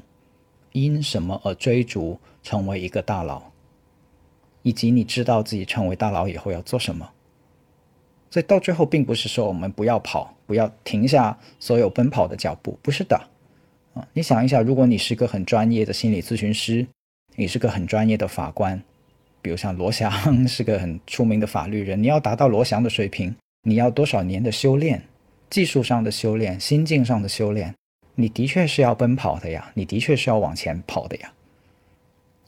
[0.72, 3.42] 因什么而追逐，成为一个大佬，
[4.62, 7.10] 以及你知道自己成为大佬以后要做什么。
[8.30, 13.20] 所以到最后，并不是说我们不要跑，不要停下所有奔跑的脚步，不是的。
[13.92, 16.86] 啊，你想一下，如果你是个很专业的心理咨询师，
[17.36, 18.82] 你是个很专业的法官。
[19.44, 20.10] 比如像罗翔
[20.48, 25.02] 是个很出名的法律人，你要达到罗翔的水平，你要多少年的修炼，
[25.50, 27.74] 技术上的修炼，心境上的修炼，
[28.14, 31.30] 你的确是要奔跑的呀，你的确是要往前跑的呀。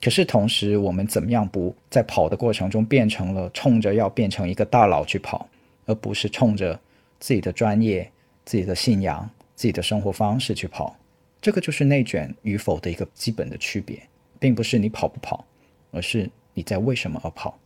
[0.00, 5.46] 可是同时，我们怎么样不在跑的过程中变成了冲着要变成一个大佬去跑，
[5.84, 6.80] 而不是冲着
[7.20, 8.10] 自己的专业、
[8.46, 10.96] 自己的信仰、自己的生活方式去跑？
[11.42, 14.00] 这个就是内卷与否的一个基本的区别，
[14.38, 15.44] 并不是你跑不跑，
[15.90, 16.30] 而是。
[16.56, 17.58] 你在为什么而跑？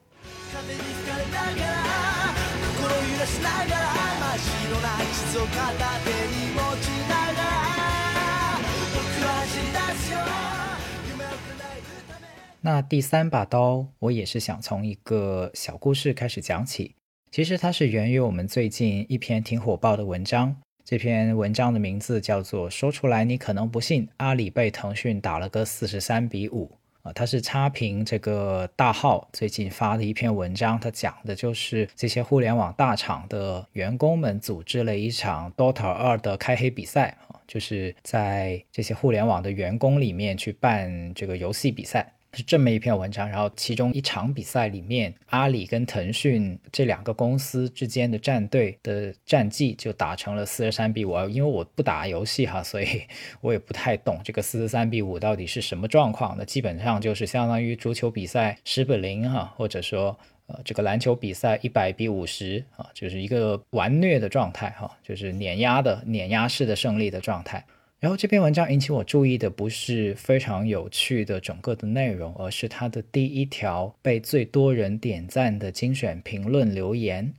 [12.61, 16.96] 那第三把刀，我也是想从一个小故事开始讲起。
[17.31, 20.57] 其实它是源于我们最近一篇挺火爆的文章。
[20.85, 26.72] 这篇文章的名字叫做“说出来你可能不信，阿里被腾讯打了个四十三比五”。
[27.02, 42.12] 啊，他是差评这个大号最近发的一篇文章，他讲的就是这些互联网大厂的员工们组织了一场 Dota 二的开黑比赛啊，就是在这些互联网的员工里面去办这个游戏比赛。
[42.32, 51.10] 是这么一篇文章，然后其中一场比赛里面，阿里跟腾讯这两个公司之间的战队的战绩就打成了四十三比五。
[51.28, 53.02] 因为我不打游戏哈，所以
[53.40, 56.36] 我也不太懂这个四十三比五到底是什么状况。
[56.38, 60.16] 那基本上就是相当于足球比赛十比零哈，或者说
[60.46, 67.64] 呃这个篮球比赛一百比五十啊，就是一个完虐的状态哈，就是碾压的碾压式的胜利的状态。
[68.00, 77.34] 然后这篇文章引起我注意的不是非常有趣的整个的内容，而是它的第一条被最多人点赞的精选评论留言。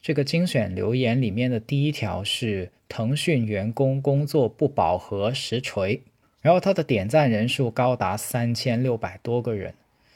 [0.00, 6.00] 这个精选留言里面的第一条是腾讯员工工作不饱和实锤，
[6.40, 9.74] 然后它的点赞人数高达三千六百多个人。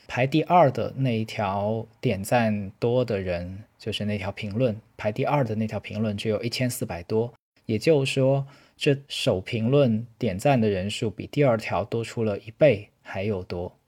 [0.08, 7.34] 排第二的那一条点赞多的人，就是那条评论排第二的那条评论只有一千四百多，
[7.66, 8.46] 也就是说。
[8.76, 13.78] 这首评论点赞的人数比第二条多出了一倍还有多，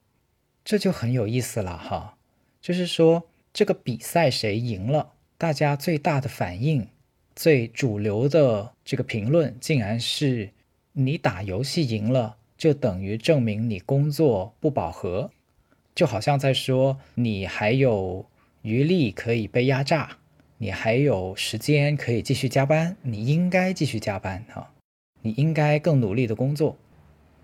[0.65, 2.17] 这就很有意思了哈。
[2.61, 6.89] 就是说，这个比赛谁赢了，大家最大的反应、
[7.35, 10.51] 最主流的这个评论，竟然是
[10.93, 15.31] 你打游戏赢了，就等于证明你工作不饱和，
[15.95, 18.27] 就好像在说你还有
[18.63, 20.19] 余力可以被压榨，
[20.59, 24.73] 你还有时间可以继续加班，你应该继续加班哈。
[25.27, 26.77] 你应该更努力的工作，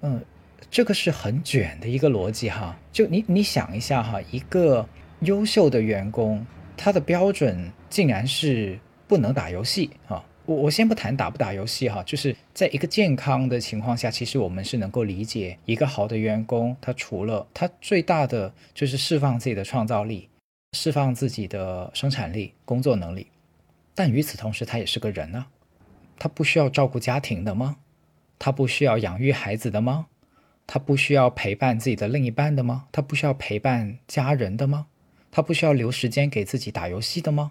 [0.02, 0.24] 嗯，
[0.70, 2.78] 这个是很卷的一个逻辑哈。
[2.92, 4.88] 就你你想一下哈，一个
[5.20, 10.24] 优秀的员工，他的标准竟然是不能打游戏啊。
[10.44, 20.28] 我我先不谈打不打游戏哈，就是在一个健康的情况下，其实我们是能够理解一个好的员工，他除了他最大的就是释放自己的创造力，
[20.76, 23.26] 释放自己的生产力、工作能力。
[23.94, 25.46] 但与此同时，他也是个人啊，
[26.22, 27.78] 他不需要照顾家庭的吗？
[28.38, 30.06] 他不需要养育孩子的吗？
[30.68, 32.86] 他不需要陪伴自己的另一半的吗？
[32.92, 34.86] 他不需要陪伴家人的吗？
[35.32, 37.50] 他不需要留时间给自己打游戏的吗？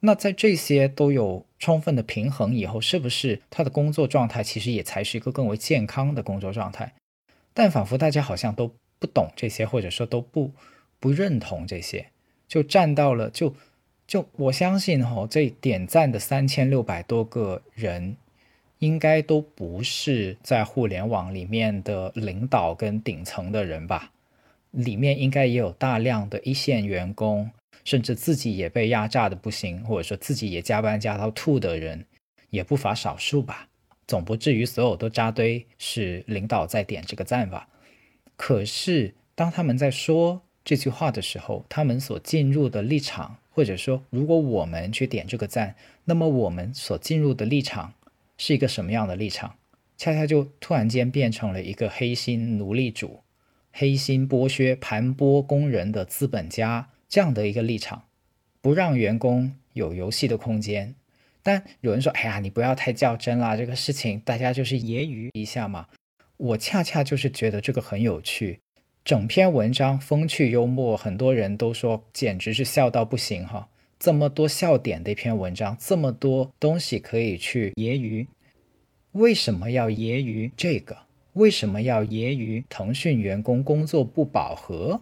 [0.00, 6.94] 那在这些都有充分的平衡以后，是不是他的工作状态其实也才是一个更为健康的工作状态？
[7.52, 10.54] 但仿佛大家好像都不懂这些，或者说都不
[10.98, 12.06] 不认同这些，
[12.48, 13.54] 就站到了就
[14.10, 18.16] 就我相信哈，这点赞的三千六百多个人。
[18.80, 24.10] 应该都不是在互联网里面的领导跟顶层的人吧？
[24.70, 27.50] 里面应该也有大量的一线员工，
[27.84, 32.06] 甚至自己也被压榨的不行，或者说自己也加班加到吐的人，
[32.48, 33.68] 也不乏少数吧。
[34.06, 37.68] 总不至于所有都扎堆是领导在点这个赞吧？
[38.34, 47.94] 可是当他们在说这句话的时候，他们所进入的立场，或者说如果我们去点这个赞，那么我们所进入的立场。
[48.42, 49.56] 是一个什么样的立场？
[49.98, 53.20] 恰恰就突然间变成了一个黑心奴隶主、
[53.70, 58.04] 黑心剥削、盘剥工人的资本家这样的一个立场，
[58.62, 60.94] 不让员工有游戏的空间。
[61.42, 65.88] 但有人说：“哎呀，你不要太较真啦，这个事情大家就是揶揄一下嘛。”
[66.38, 68.60] 我恰恰就是觉得这个很有趣，
[69.02, 73.68] 整篇文章风趣幽默，很多人都说简直是笑到不行哈。
[73.98, 78.26] 这么多笑点的一篇文章，这么多东西可以去揶揄，
[79.12, 80.96] 为什么要揶揄这个？
[81.32, 85.00] 为什么要揶揄腾讯员工工作不饱和？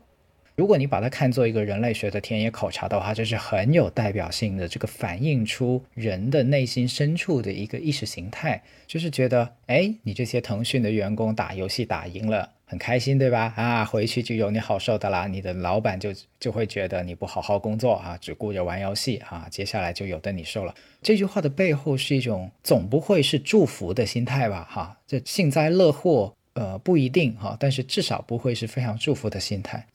[0.54, 12.54] 如果你把它看作一个人类学的田野考察的话，这是很有代表性的，这个反映出人的内心深处的一个意识形态，就是觉得，哎，你这些腾讯的员工打游戏打赢了。
[12.70, 13.54] 很开心，对吧？
[13.56, 15.26] 啊，回去就有你好受的啦。
[15.26, 20.74] 你的老板就就会觉得你不好好工作啊，只顾着玩游戏啊，接下来就有的你受了。
[21.00, 24.68] 这句话的背后是一种总不会是祝福的心态吧？
[24.70, 29.86] 哈，这幸灾乐祸，呃，不一定哈，但是至少不会是非常祝福的心态。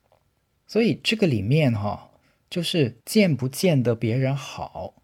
[0.65, 2.09] 所以这个里面哈，
[2.49, 4.95] 就是见不见得别人好。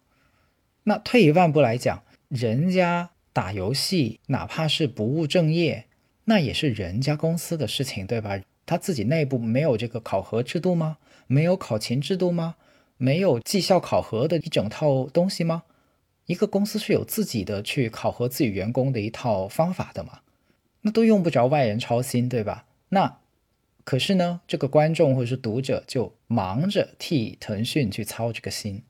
[0.85, 5.85] 那退一万步来讲，人家打游戏，哪怕是不务正业。
[6.29, 8.39] 那也是人家公司的事情，对吧？
[8.63, 10.99] 他自己内部没有这个考核制度吗？
[11.25, 12.55] 没有考勤制度吗？
[12.97, 15.63] 没有绩效考核的一整套东西吗？
[16.27, 20.19] 一个公司是有自己的去考核自己员工的一套方法的嘛？
[20.81, 22.67] 那都用不着外人操心，对吧？
[22.89, 23.17] 那
[23.83, 28.83] 可是呢，这个观众或者是读者就忙着替腾讯去操这个心，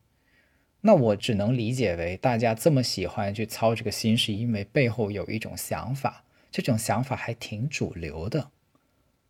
[0.81, 6.25] 那我只能理解为大家这么喜欢去操这个心，是因为背后有一种想法。
[6.51, 8.49] 这种想法还挺主流的，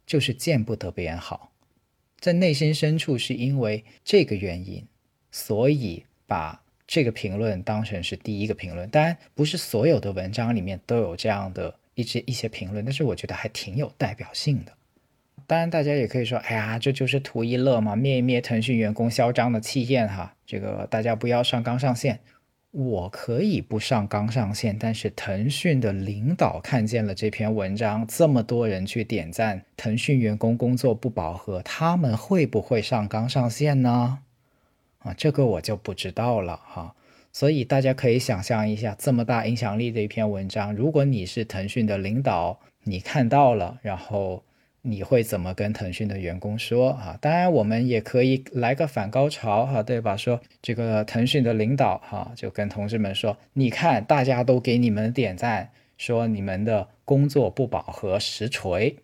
[0.06, 1.52] 就是见不得别人好，
[2.20, 4.86] 在内心深处是因为这个原因，
[5.32, 8.90] 所以把这个评论当成是第一个评论。
[8.90, 14.74] 当然，不是所有的文章里面都有这样的一些一些评论，但是我觉得还挺有代表性的。
[15.46, 22.20] 当然，大家也可以说，哎呀，这就是图一乐嘛，灭一灭腾讯员工嚣张的气焰哈，这个大家不要上纲上线。
[22.72, 34.20] 我可以不上纲上线，但是腾讯的领导看见了这篇文章，这么多人去点赞，腾讯员工工作不饱和，他们会不会上纲上线呢？
[35.00, 36.94] 啊，这个我就不知道了哈。
[37.34, 44.44] 所以大家可以想象一下，这么大影响力的一篇文章，如果你是腾讯的领导，你看到了，然后。
[44.89, 47.15] 你会怎么跟腾讯的员工说啊？
[47.21, 50.17] 当然，我们也可以来个反高潮哈，对吧？
[50.17, 58.96] 说这个腾讯的领导哈，就跟同志们说：“你看，大家都给你们点赞，说你们的工作不饱和，实锤。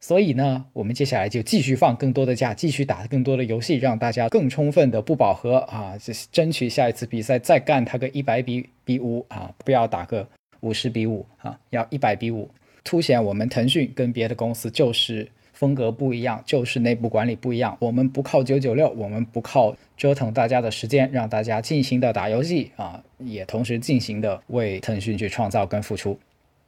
[0.00, 10.26] 所以呢，我们接下来就继续放更多的假，继续打更多的游戏，让大家更充分的不饱和啊，就争取下一次比赛再干他个一百比比五啊，不要打个
[10.60, 12.50] 五十比五啊，要一百比五。”
[12.84, 17.76] 凸显我们腾讯跟别的公司就是风格不一样，就是内部管理不一样。
[17.78, 26.18] 我们不靠九九六，我们不靠折腾大家的时间，让大家尽情的打游戏啊，也同时尽情的为腾讯去创造跟付出，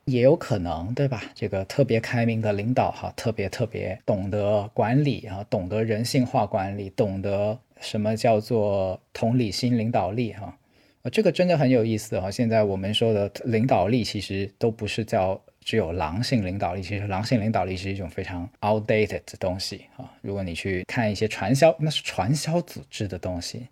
[0.05, 1.25] 也有可能，对吧？
[1.35, 10.57] 这个特别开明的领导哈，特别特别懂得管理啊，懂得人性化管理，懂得什么叫做同理心领导力哈，
[11.03, 12.31] 啊，这个真的很有意思哈。
[12.31, 15.41] 现在我们说的领导力，其实都不是叫。
[15.65, 20.13] 只有狼性领导力，其实狼性领导力是一种非常 outdated 的东西啊。
[20.21, 23.67] 如果你去看一些传销，那是传销组织的东西，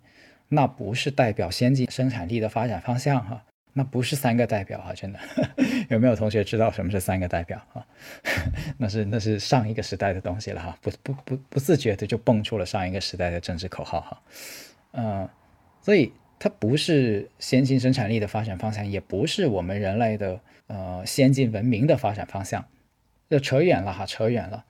[0.49, 3.43] 那不是代表先进生产力的发展方向哈。
[3.75, 5.19] 那不是三个代表哈，真的。
[5.89, 7.83] 有没有同学知道什么是三个代表啊？
[8.77, 14.21] 那是那是上一个时代的东西了哈，不不不不自觉的就蹦出了上一个时代的政治口号哈。
[14.91, 15.27] 嗯，
[15.81, 22.65] 所以它不是先进生产力的发展方向，也不是我们人类的呃先进文明的发展方向，
[23.29, 24.65] 就扯远了哈，扯远了。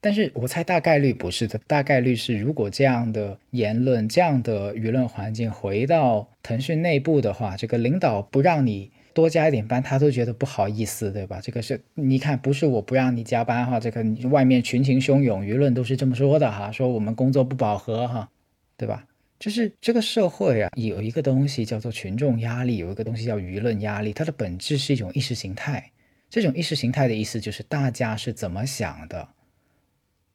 [0.00, 11.40] 但是我猜大概率不是的，大概率是如果这样的言论、这样的舆论环境回到腾讯内部的话，这个领导不让你多加一点班，他都觉得不好意思，对吧？
[11.42, 18.28] 这个是你看，不是我不让你加班哈，这个外面群情汹涌，舆论都是这么说的哈，说我们工作不饱和哈，
[18.76, 19.06] 对吧？
[19.38, 25.90] 就是这个社会啊，有一个东西叫做群众压力，有一个东西叫舆论压力，它的本质是一种意识形态。
[26.30, 29.28] 这种意识形态的意思就是大家是怎么想的。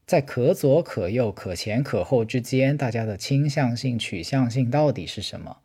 [0.05, 5.57] 在可左可右、可前可后之间，大家的倾向性、取向性到底是什么？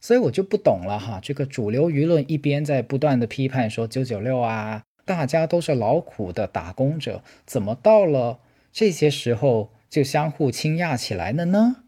[0.00, 1.20] 所以我就不懂了哈。
[1.22, 8.40] 这个主流舆论一边在不断的批判说“九九六啊，大家都是劳苦的打工者”，怎么到了
[8.72, 11.81] 这些时候就相互倾轧起来了呢？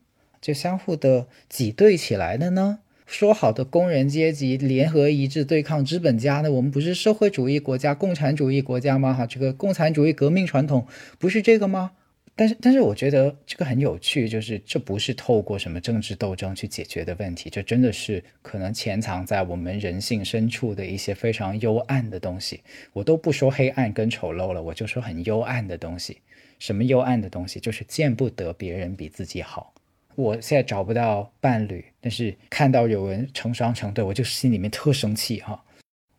[0.44, 2.80] 就相互的挤兑起来了呢？
[3.06, 6.52] 说好的工人阶级联合一致对抗资本家呢？
[6.52, 9.14] 我们不是社会主义国家、共产主义国家吗？
[9.14, 10.86] 哈，这个共产主义革命传统
[11.18, 11.92] 不是这个吗？
[12.36, 22.60] 但是，但是我觉得这个很有趣，就是这不是透过什么政治斗争去解决的问题，这真的是可能潜藏在我们人性深处的一些非常幽暗的东西。
[22.92, 26.18] 我都不说黑暗跟丑陋了，我就说很幽暗的东西。
[26.58, 27.58] 什么幽暗的东西？
[27.58, 29.72] 就是见不得别人比自己好。
[30.16, 35.62] 我现在找不到伴侣，但是看到有人成双成对，我就心里面特生气哈。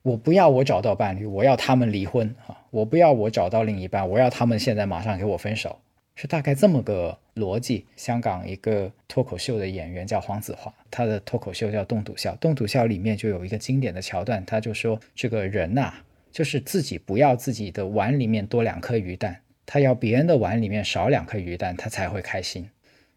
[0.01, 2.55] 我不要我找到伴侣，我要他们离婚哈。
[2.69, 5.79] 我不要我找到另一半，我要他们现在马上给我分手，
[6.15, 7.85] 是大概这么个逻辑。
[7.95, 15.93] 香港一个脱口秀的演员叫黄子华，他的脱口秀叫《冻笃笑》，《冻笃笑》里面就有一个经典的桥段，他就说这个人呐，
[16.31, 22.69] 就是自己不要自己的碗里面多两颗鱼蛋，他要别人的碗里面少两颗鱼蛋，他才会开心。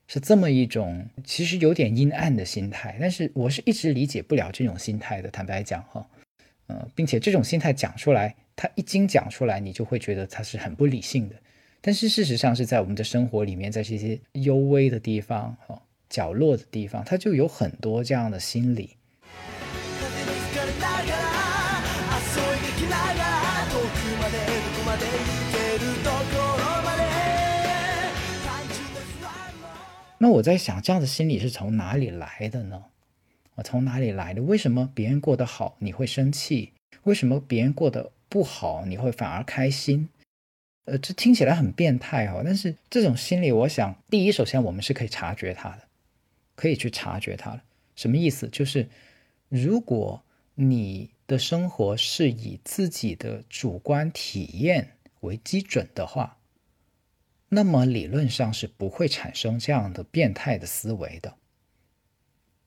[0.09, 5.31] 是这么一种其实有点阴暗的心态，但是我是一直理解不了这种心态的。
[5.31, 6.05] 坦白讲，哈，
[6.69, 11.37] 嗯，并且这种心态讲出来，他一经讲出来，你就会觉得他是很不理性的。
[11.83, 18.97] 但是事实上是在我们的生活里面，在这些幽微的地方、哈角落的地方，他就有很多这样的心理。
[30.21, 32.87] 那我在想，这样的心理是从哪里来的呢？
[33.55, 34.43] 我从哪里来的？
[34.43, 36.73] 为什么别人过得好你会生气？
[37.05, 40.09] 为什么别人过得不好你会反而开心？
[40.87, 42.43] 呃，这听起来很变态哦。
[42.45, 45.83] 但是这种心理，我想，第一，首先我们是可以察觉它的，
[46.57, 47.61] 可以去察觉它的。
[47.95, 48.49] 什么意思？
[48.49, 48.89] 就是
[49.49, 50.23] 如果
[50.55, 56.38] 你的生活是以自己的主观体验为基准的话。
[57.49, 61.34] 那么理论上是不会产生这样的变态的思维的。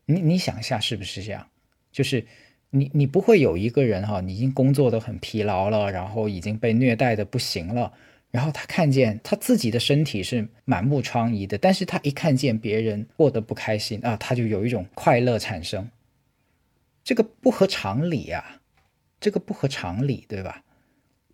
[0.05, 1.47] 你你想一下，是不是这样？
[1.91, 2.25] 就是
[2.69, 7.93] 你你不会有一个人哈，你已经工作的很疲劳了，然后已经被虐待的不行了，
[8.31, 15.89] 然后他看见他自己的身体是满目疮痍的，但是他一看见别人过得不开心啊，他就有一种快乐产生。
[17.03, 18.59] 这个不合常理呀，
[19.19, 20.63] 这个不合常理，对吧？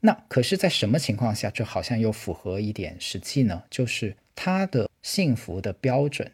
[0.01, 3.63] 那可是，在什么情况下，这好像又符合一点实际呢？
[3.69, 6.31] 就是他的幸福的标准，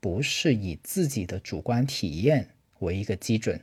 [0.00, 2.50] 不是以自己的主观体验
[2.80, 3.60] 为一个基准，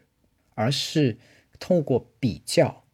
[0.55, 1.17] 而是
[1.59, 2.85] 透过比较，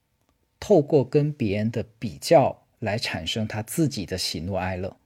[0.59, 4.97] 透过跟别人的比较来产生他自己的喜怒哀乐。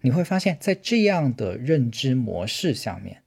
[0.00, 3.22] 你会发现在这样的认知模式下面，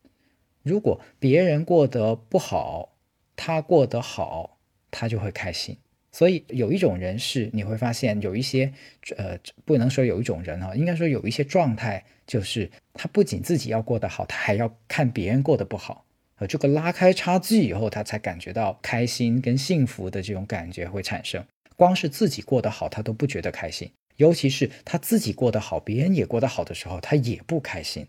[0.63, 2.97] 如果别人过得不好，
[3.35, 4.59] 他过得好，
[4.91, 5.77] 他就会开心。
[6.11, 8.73] 所以有一种人是你会发现有一些，
[9.17, 16.05] 呃，不能说有一种人哈，应该说有一些状态，就是他不仅自己要过得好，他还要看别人过得不好，
[16.37, 21.45] 呃，这个拉开差距以后，他才感觉到开心跟幸福的这种感觉会产生。
[21.75, 28.07] 光是自己过得好，他都不觉得开心，尤其是他自己过得好，别人也过得好的时候，他也不开心。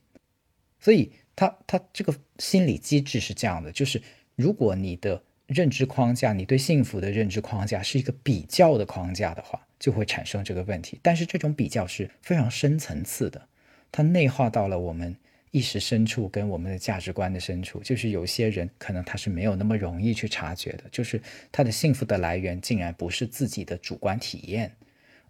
[0.80, 4.00] 所以他他这个心理机制是这样的，就是
[4.34, 5.22] 如果你的。
[5.48, 11.00] 认知框架，你对幸福的认知框架是一个比较的框架的话，就会产生这个问题。
[11.02, 13.48] 但是这种比较是非常深层次的，
[13.90, 15.16] 它内化到了我们
[15.50, 17.80] 意识深处跟我们的价值观的深处。
[17.80, 21.18] 就是有些人可能他是没有那么容易去察觉的，就是
[21.50, 24.76] 他的幸福的来源竟然不是自己的主观体验，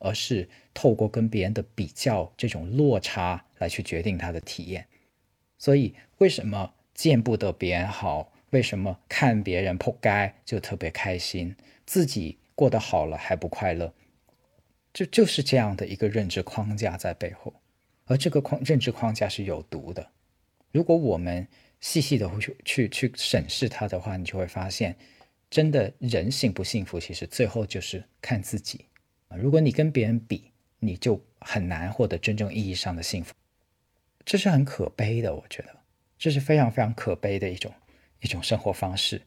[0.01, 4.85] 而是透过跟别人的比较这种落差来去决定他的体验。
[5.59, 8.33] 所以为什么见不得别人好？
[8.51, 11.55] 为什么看别人扑街就特别开心，
[11.87, 13.93] 自己过得好了还不快乐？
[14.93, 17.55] 就就是这样的一个认知框架在背后，
[18.07, 20.11] 而这个框认知框架是有毒的。
[20.73, 21.47] 如果我们
[21.81, 24.97] 细细的去去去审视它的话，你就会发现，
[25.51, 28.87] 真的人幸不幸福，其实最后就是看自己。
[29.37, 33.35] 如果你跟别人比，你就很难获得真正意义上的幸福，
[34.25, 35.35] 这是很可悲的。
[35.35, 35.69] 我觉得
[36.19, 37.73] 这是非常非常可悲的一种
[38.21, 39.23] 一种生活方式。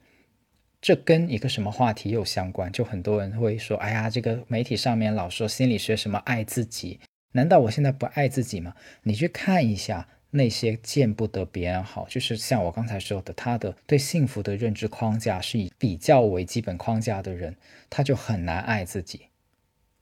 [0.82, 2.72] 这跟一个什么话题又相关？
[2.72, 7.00] 就很多人会说：“哎呀，这个媒体上面老说心理学什么爱自己，
[7.34, 8.74] 难道我现在不爱自己吗？”
[9.04, 17.56] 你去看一下那些见不得别人好，就是像我刚才说的，他的对幸福的认知框架是以比较为基本框架的人，
[17.90, 19.28] 他就很难爱自己。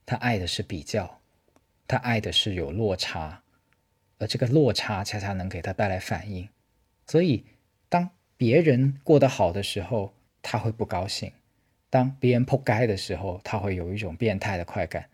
[0.06, 1.20] 他爱的是比较，
[1.88, 3.44] 他爱的是有落差，
[4.18, 6.48] 而这个落差恰恰能给他带来反应。
[7.06, 7.46] 所以，
[8.40, 11.30] 别人过得好的时候，他会不高兴，
[11.90, 15.10] 当别人破街的时候，他会有一种变态的快感，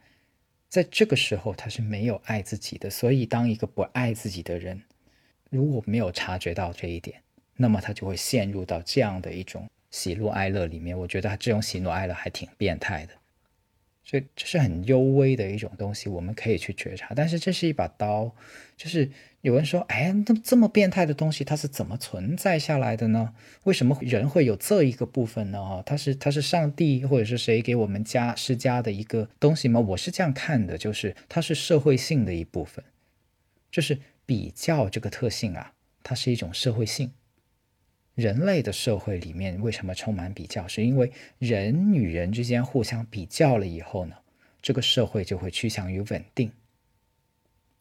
[0.70, 2.88] 在这个时候他是没有爱自己的。
[2.88, 4.80] 所以，当一个不爱自己的人，
[5.50, 7.20] 如果没有察觉到这一点，
[7.56, 10.96] 那么他就会陷入到这样的一种喜怒哀乐里面。
[10.96, 13.14] 我觉得他这种喜怒哀乐还挺变态的。
[14.04, 17.16] 所以这是很幽微的一种东西，我们可以去觉察。
[17.16, 18.32] 但是这是一把刀，
[18.78, 19.10] 就是
[19.46, 23.36] 有人说：“哎，那这么变态的东西，它是怎么存在下来的呢？
[23.66, 25.84] 为什么人会有这一个部分呢？
[25.86, 29.80] 它是它是上帝或者是谁给我们加施加的一个东西吗？
[29.80, 32.84] 我是这样看的，就是它是社会性的一部分，
[33.70, 37.12] 就是比较这个特性啊，它是一种社会性。”
[38.16, 40.68] 人类的社会里面为什么充满比较？
[40.68, 44.16] 是因为人与人之间互相比较了以后呢，
[44.60, 46.52] 这个社会就会趋向于稳定。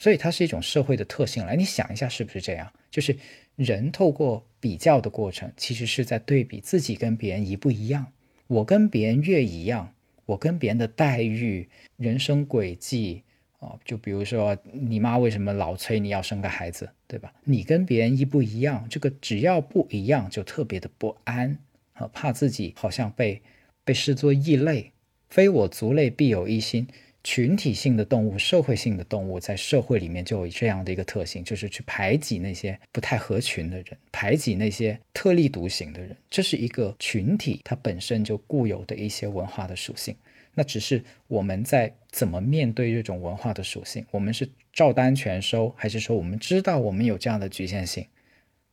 [0.04, 1.46] 所以它是一种社会的特性。
[1.46, 2.70] 来，你想一下，是不是这样？
[2.90, 3.16] 就是
[3.56, 8.12] 人透过比较的过程，其实是在对比自己跟别人一不一样。
[8.46, 9.94] 我跟别人越一样，
[10.26, 13.22] 我跟别人的待遇、人生轨迹。
[13.60, 17.32] 啊，就比如说你妈为什么老催你要生个孩子，对吧？
[17.44, 21.58] 你跟别人一不一样，这个只要不一样就特别的不安
[21.94, 23.40] 啊，怕自己好像被
[23.82, 24.92] 被视作异类，
[25.30, 26.86] 非我族类必有一心。
[27.24, 36.14] 群体性的动物、社会性的动物在社会里面就有这样的一个特性，就是去排挤那些不太合群的人，排挤那些特立独行的人。
[36.28, 40.14] 这是一个群体它本身就固有的一些文化的属性。
[40.52, 44.04] 那只是我们在怎么面对这种文化的属性？
[44.10, 48.06] 我们是照单全收，还是说我们知道我们有这样的局限性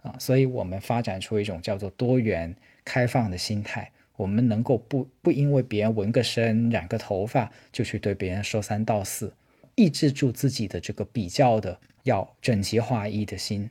[0.02, 0.14] 啊？
[0.20, 3.90] 所以我们发展出一种叫做多元开放的心态。
[4.16, 9.34] 我们能够不不因为别人纹个身、染个头发，就去对别人说三道四，
[9.76, 13.70] 抑制住自己的这个比较的要整齐划一的心，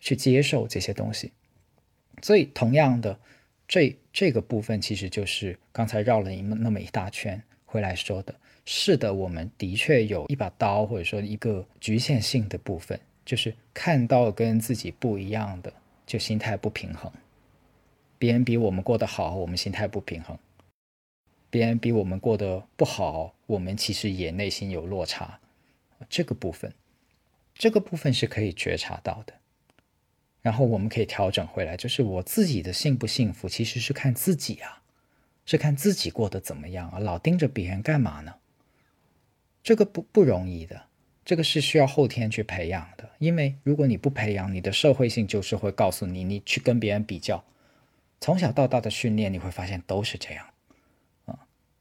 [0.00, 1.32] 去接受这些东西。
[2.20, 3.18] 所以，同样的，
[3.66, 7.42] 这这个部分其实就是刚才绕了一那么一大圈。
[7.64, 8.34] 回来说的
[8.66, 15.72] 是的，我们的确有一把刀，或者说一个局限性的部分，就是看到跟自己不一样的，
[16.06, 17.10] 就心态不平衡。
[18.22, 20.36] 别人比我们过得好，我们心态不平衡；
[21.50, 25.40] 别人比我们过得不好，我们其实也内心有落差。
[26.08, 26.72] 这个部分，
[27.52, 29.34] 这个部分是可以觉察到的。
[30.40, 34.82] 然后我们可以调整回来，就是我自己的幸不幸福，其实是看自己啊。
[35.44, 37.00] 是看自己过得怎么样啊？
[37.00, 38.36] 老盯着别人干嘛呢？
[39.64, 40.84] 这个不不容易的，
[41.24, 43.10] 这个是需要后天去培养的。
[43.18, 47.42] 因为如果你不培养，你的社会性就是会告诉你，你去跟别人比较。
[48.22, 50.46] 从小到大的训练，你会发现都是这样
[51.24, 51.36] 啊。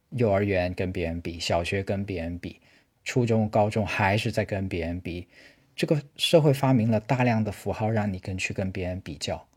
[0.10, 2.60] 幼儿园跟别人比，小学跟别人比，
[3.04, 5.28] 初中、高中还是在跟别人比。
[5.76, 9.48] 这个社会发明了大量的符号，让你跟去跟别人比较。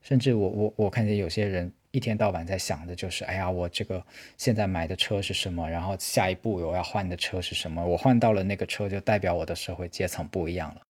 [0.00, 1.70] 甚至我我我看见有些人。
[1.92, 4.00] 一天到晚在想的就是，哎呀，我这个
[4.38, 5.68] 现在买的车是什么？
[5.68, 7.84] 然后下一步我要换的车是什么？
[7.84, 10.82] 我换到了那个车，就代表我的社会阶层不一样了。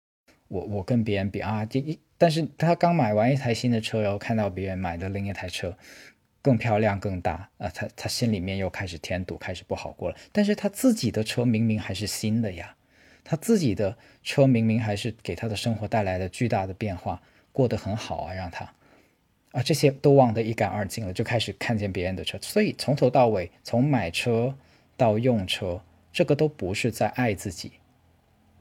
[0.48, 5.78] 我我跟别人比啊，这一，但是他刚买完一台新的车，然后看到别人买的另一台车
[6.42, 10.16] 更漂亮更大啊，他他心里面又开始添堵，开始不好过了。
[10.32, 12.74] 但是他自己的车明明还是新的呀，
[13.24, 18.72] 他自己的车明明还是给他的生活带来了巨大的变化，过得很好啊，让他。
[19.52, 24.54] 啊，这些都忘得一干二净了，就开始看见别人的车，所以从头到尾，从买车
[24.96, 27.72] 到用车，这个都不是在爱自己，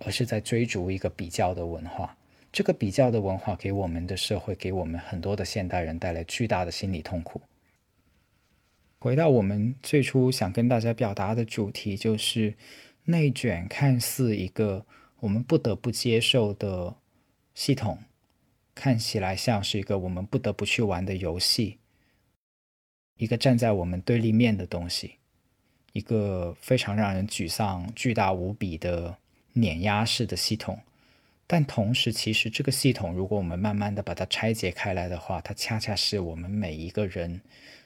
[0.06, 2.17] 而是在追逐一个比较的文化。
[2.58, 7.40] 这个比较的文化给我们的社会，给我们很多的现代人带来巨大的心理痛苦。
[8.98, 12.56] 回到我们最初想跟大家表达的主题，就是
[13.04, 14.84] 内卷看似一个
[15.20, 16.96] 我们不得不接受的
[17.54, 18.00] 系统。
[18.74, 21.78] 看起来像是一个我们不得不去玩的游戏，
[23.18, 25.18] 一个站在我们对立面的东西，
[25.94, 29.16] 一个非常让人沮丧、巨大无比的
[29.54, 30.80] 碾压式的系统。
[31.50, 37.40] 但同时，其实这个系统，如果我们慢慢的把它拆解开来的话，它恰恰是我们每一个人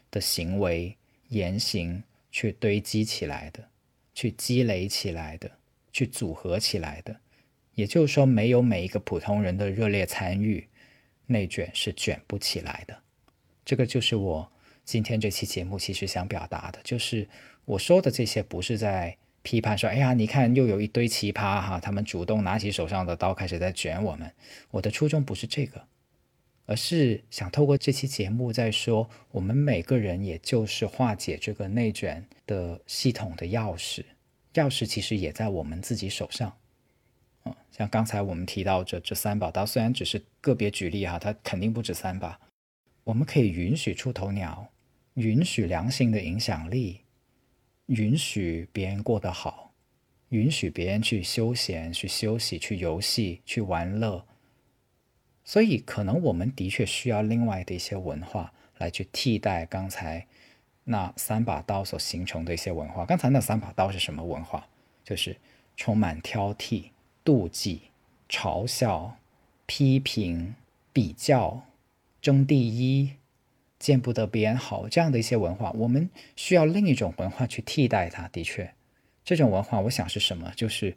[0.09, 0.97] 的行为
[1.29, 2.01] 言行
[2.31, 3.69] 去堆积起来的，
[4.15, 5.51] 去积累起来的，
[5.93, 7.15] 去组合起来的。
[7.75, 10.67] 也就是说，没有每一个普通人的热烈参与，
[11.27, 12.97] 内卷是卷不起来的。
[13.63, 14.51] 这个就是我
[14.83, 17.29] 今天这期节目其实想表达的，就是
[17.65, 19.15] 我说的这些不是在。
[19.43, 24.31] 批判说：“哎呀，你看，又有一堆奇葩哈，他们主动拿起手上的刀，开始在卷我们。”
[24.71, 25.83] 我的初衷不是这个，
[26.65, 34.03] 而是想透过这期节目在说，我们每个人也就是化解这个内卷的系统的钥匙，
[34.53, 36.55] 钥匙其实也在我们自己手上。
[37.45, 42.39] 嗯，像刚才我们提到这这三把刀，虽然只是个别举例哈，它肯定不止三把。
[43.03, 44.69] 我们可以允许出头鸟，
[45.15, 47.00] 允许良性的影响力。
[47.91, 49.73] 允许别人过得好，
[50.29, 54.25] 允许别人去休闲、去休息、去游戏、去玩乐。
[55.43, 60.25] 所以，可能我们的确需要另外的一些文化来去替代刚才
[60.85, 63.05] 那三把刀所形成的一些文化。
[63.05, 64.65] 刚才那三把刀是什么文化？
[65.03, 65.35] 就是
[65.75, 66.91] 充满挑剔、
[67.25, 67.81] 妒忌、
[68.29, 69.17] 嘲笑、
[69.65, 70.55] 批评、
[70.93, 71.65] 比较、
[72.21, 73.15] 争第一。
[73.81, 78.27] 见不得别人好这样的一些文化，我们需要另一种文化去替代它。
[78.27, 78.71] 的确，
[79.25, 80.53] 这种文化，我想是什么？
[80.55, 80.95] 就是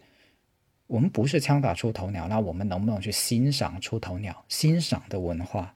[0.87, 4.45] 我们不是枪打出头鸟，那我们能不能去欣赏出头鸟？
[4.51, 5.75] 欣赏的文化，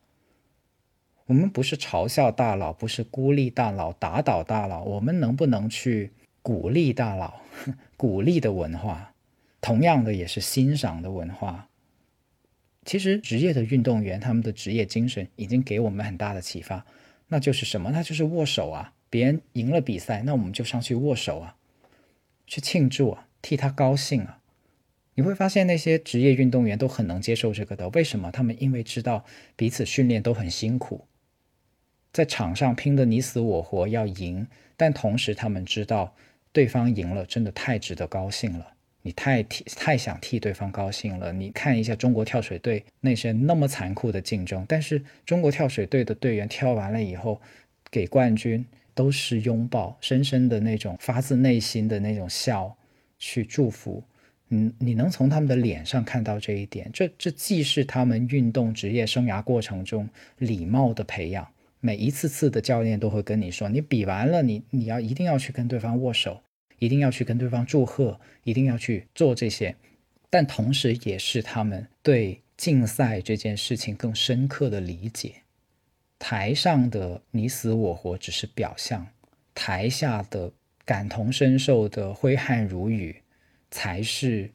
[1.25, 7.41] 我们不是嘲笑大佬，不是孤立大佬、打倒大佬，我们能不能去鼓励大佬？
[7.97, 9.15] 鼓励的文化，
[9.63, 11.69] 同样的也是欣赏的文化。
[12.85, 16.87] 其实，职业的运动员，他们的职业精神已经给我们很大的启发。
[17.29, 17.91] 那就是什么？
[17.91, 18.95] 那就是握手啊！
[19.11, 21.57] 别人赢了比赛，那我们就上去握手啊，
[22.47, 24.41] 去庆祝啊，替他高兴啊！
[25.15, 27.89] 你会发现那些职业运动员都很能接受这个的。
[27.89, 28.31] 为什么？
[28.31, 29.25] 他们因为知道
[29.57, 31.07] 彼此训练都很辛苦，
[32.13, 36.15] 在场上拼得你死我活要赢，但同时他们知道
[36.53, 38.75] 对方赢了真的太值得高兴了。
[39.09, 41.33] 你太替太想替对方高兴了。
[41.33, 47.41] 你看一下中国跳水队那些那么残酷的竞争，但是中国跳水队的队员跳完了以后，
[47.91, 48.63] 给冠军
[48.95, 52.77] 都是拥抱，深深的那种发自内心的那种笑，
[53.19, 54.05] 去祝福。
[54.51, 56.91] 嗯，你能从他们的脸上看到这一点。
[56.93, 60.07] 这这既是他们运动职业生涯过程中
[60.37, 61.49] 礼貌的培养，
[61.81, 66.43] 每一次次的教练都会跟你说，你比完了，你你要一定要去跟对方握手。
[66.79, 69.75] 一定要去跟对方祝贺，一定要去做这些，
[70.31, 75.35] 但同时也是他们对竞赛这件事情更深刻的理解。
[76.19, 79.07] 台上的你死我活只是表象，
[79.55, 80.51] 台下的
[80.85, 83.23] 感同身受的挥汗如雨
[83.71, 84.51] 才是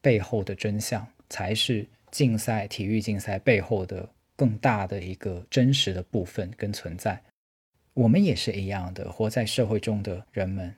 [0.00, 7.20] 背后的真相，才是竞赛体育竞赛背后的更大的一个真实的部分跟存在。
[7.94, 10.72] 我们也是一样的，活在社会中的人们。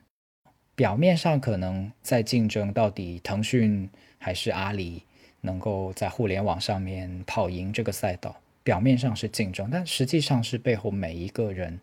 [0.81, 5.03] 表面上可能在竞争，到底腾讯还是阿里
[5.41, 8.35] 能够在互联网上面跑赢这个赛道？
[8.63, 11.79] 表面上是竞争，但实际上是背后每一个人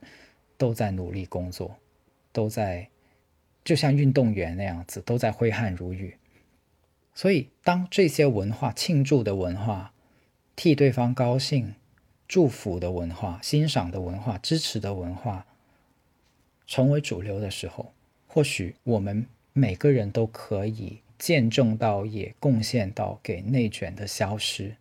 [0.57, 1.77] 都在努力工作，
[2.33, 2.89] 都在
[3.65, 6.17] 就像运动员那样子，都在挥汗如雨。
[7.15, 9.93] 所以，当这些文化、庆祝的文化、
[10.57, 11.73] 替对方高兴、
[12.27, 15.47] 祝福的文化、欣赏的文化、支持的文化
[16.67, 17.93] 成为主流的时候，
[18.31, 24.77] 或许我们每个人都可以见证到，也贡献到给内卷的消失。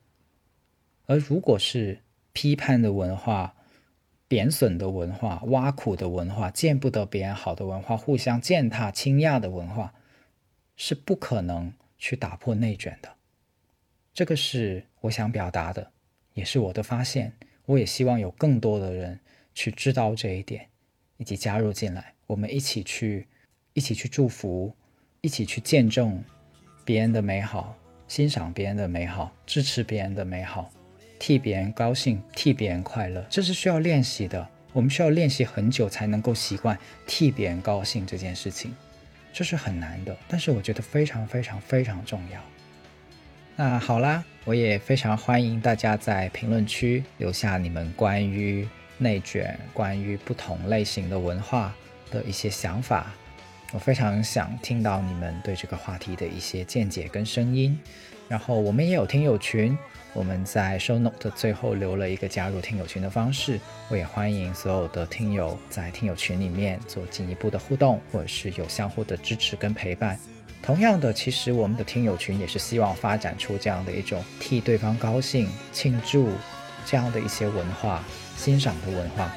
[1.06, 2.02] 而如果是
[2.34, 3.56] 批判的文化、
[4.28, 9.93] 贬损的文化、挖苦的文化、见不得别人好的文化、互相践踏、倾轧的文化，
[10.76, 13.16] 是不可能去打破内卷的。
[14.14, 15.91] 这个是我想表达的，
[16.34, 17.34] 也是我的发现。
[17.66, 19.22] 我也希望有更多的人
[19.56, 20.68] 去知道这一点，
[21.16, 23.26] 以及加入进来，我们一起去。
[23.78, 24.73] 一起去祝福，
[25.21, 26.19] 一起去见证
[26.84, 30.71] 别人的美好，欣赏别人的美好，支持别人的美好，
[31.19, 34.49] 替别人高兴，替别人快乐，这是需要练习的。
[34.73, 36.75] 我们需要练习很久才能够习惯
[37.05, 38.75] 替别人高兴这件事情，
[39.32, 40.17] 这是很难的。
[40.28, 42.41] 但是我觉得非常非常非常重要。
[43.55, 48.67] 那好啦，我也非常欢迎大家在评论区留下你们关于
[48.97, 51.75] 内卷、关于不同类型的文化
[52.09, 53.13] 的一些想法。
[53.74, 57.78] 我非常想听到你们对这个话题的一些见解跟声音，
[58.30, 59.78] 然后我们也有听友群，
[60.13, 63.59] 我们在 show note 最后留了一个加入听友群的方式，
[63.89, 70.18] 我也欢迎所有的听友在听友群里面做进一步的互动，或者是有相互的支持跟陪伴。
[70.63, 76.30] 同样的，其实我们的听友群也是希望发展出这样的一种替对方高兴、庆祝
[76.86, 78.01] 这样的一些文化、
[78.38, 79.30] 欣赏的文化，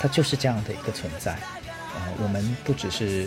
[0.00, 1.34] 它就是这样的一个存在。
[1.94, 3.26] 呃，我们不只是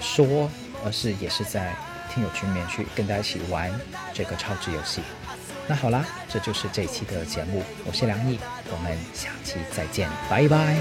[0.00, 0.50] 说，
[0.84, 1.74] 而是也是在
[2.12, 3.70] 听友群里面去跟大家一起玩
[4.12, 5.02] 这个超值游戏。
[5.68, 8.40] 那好啦，这就是这一期的节目，我是梁毅，
[8.72, 10.76] 我们下期再见，拜拜。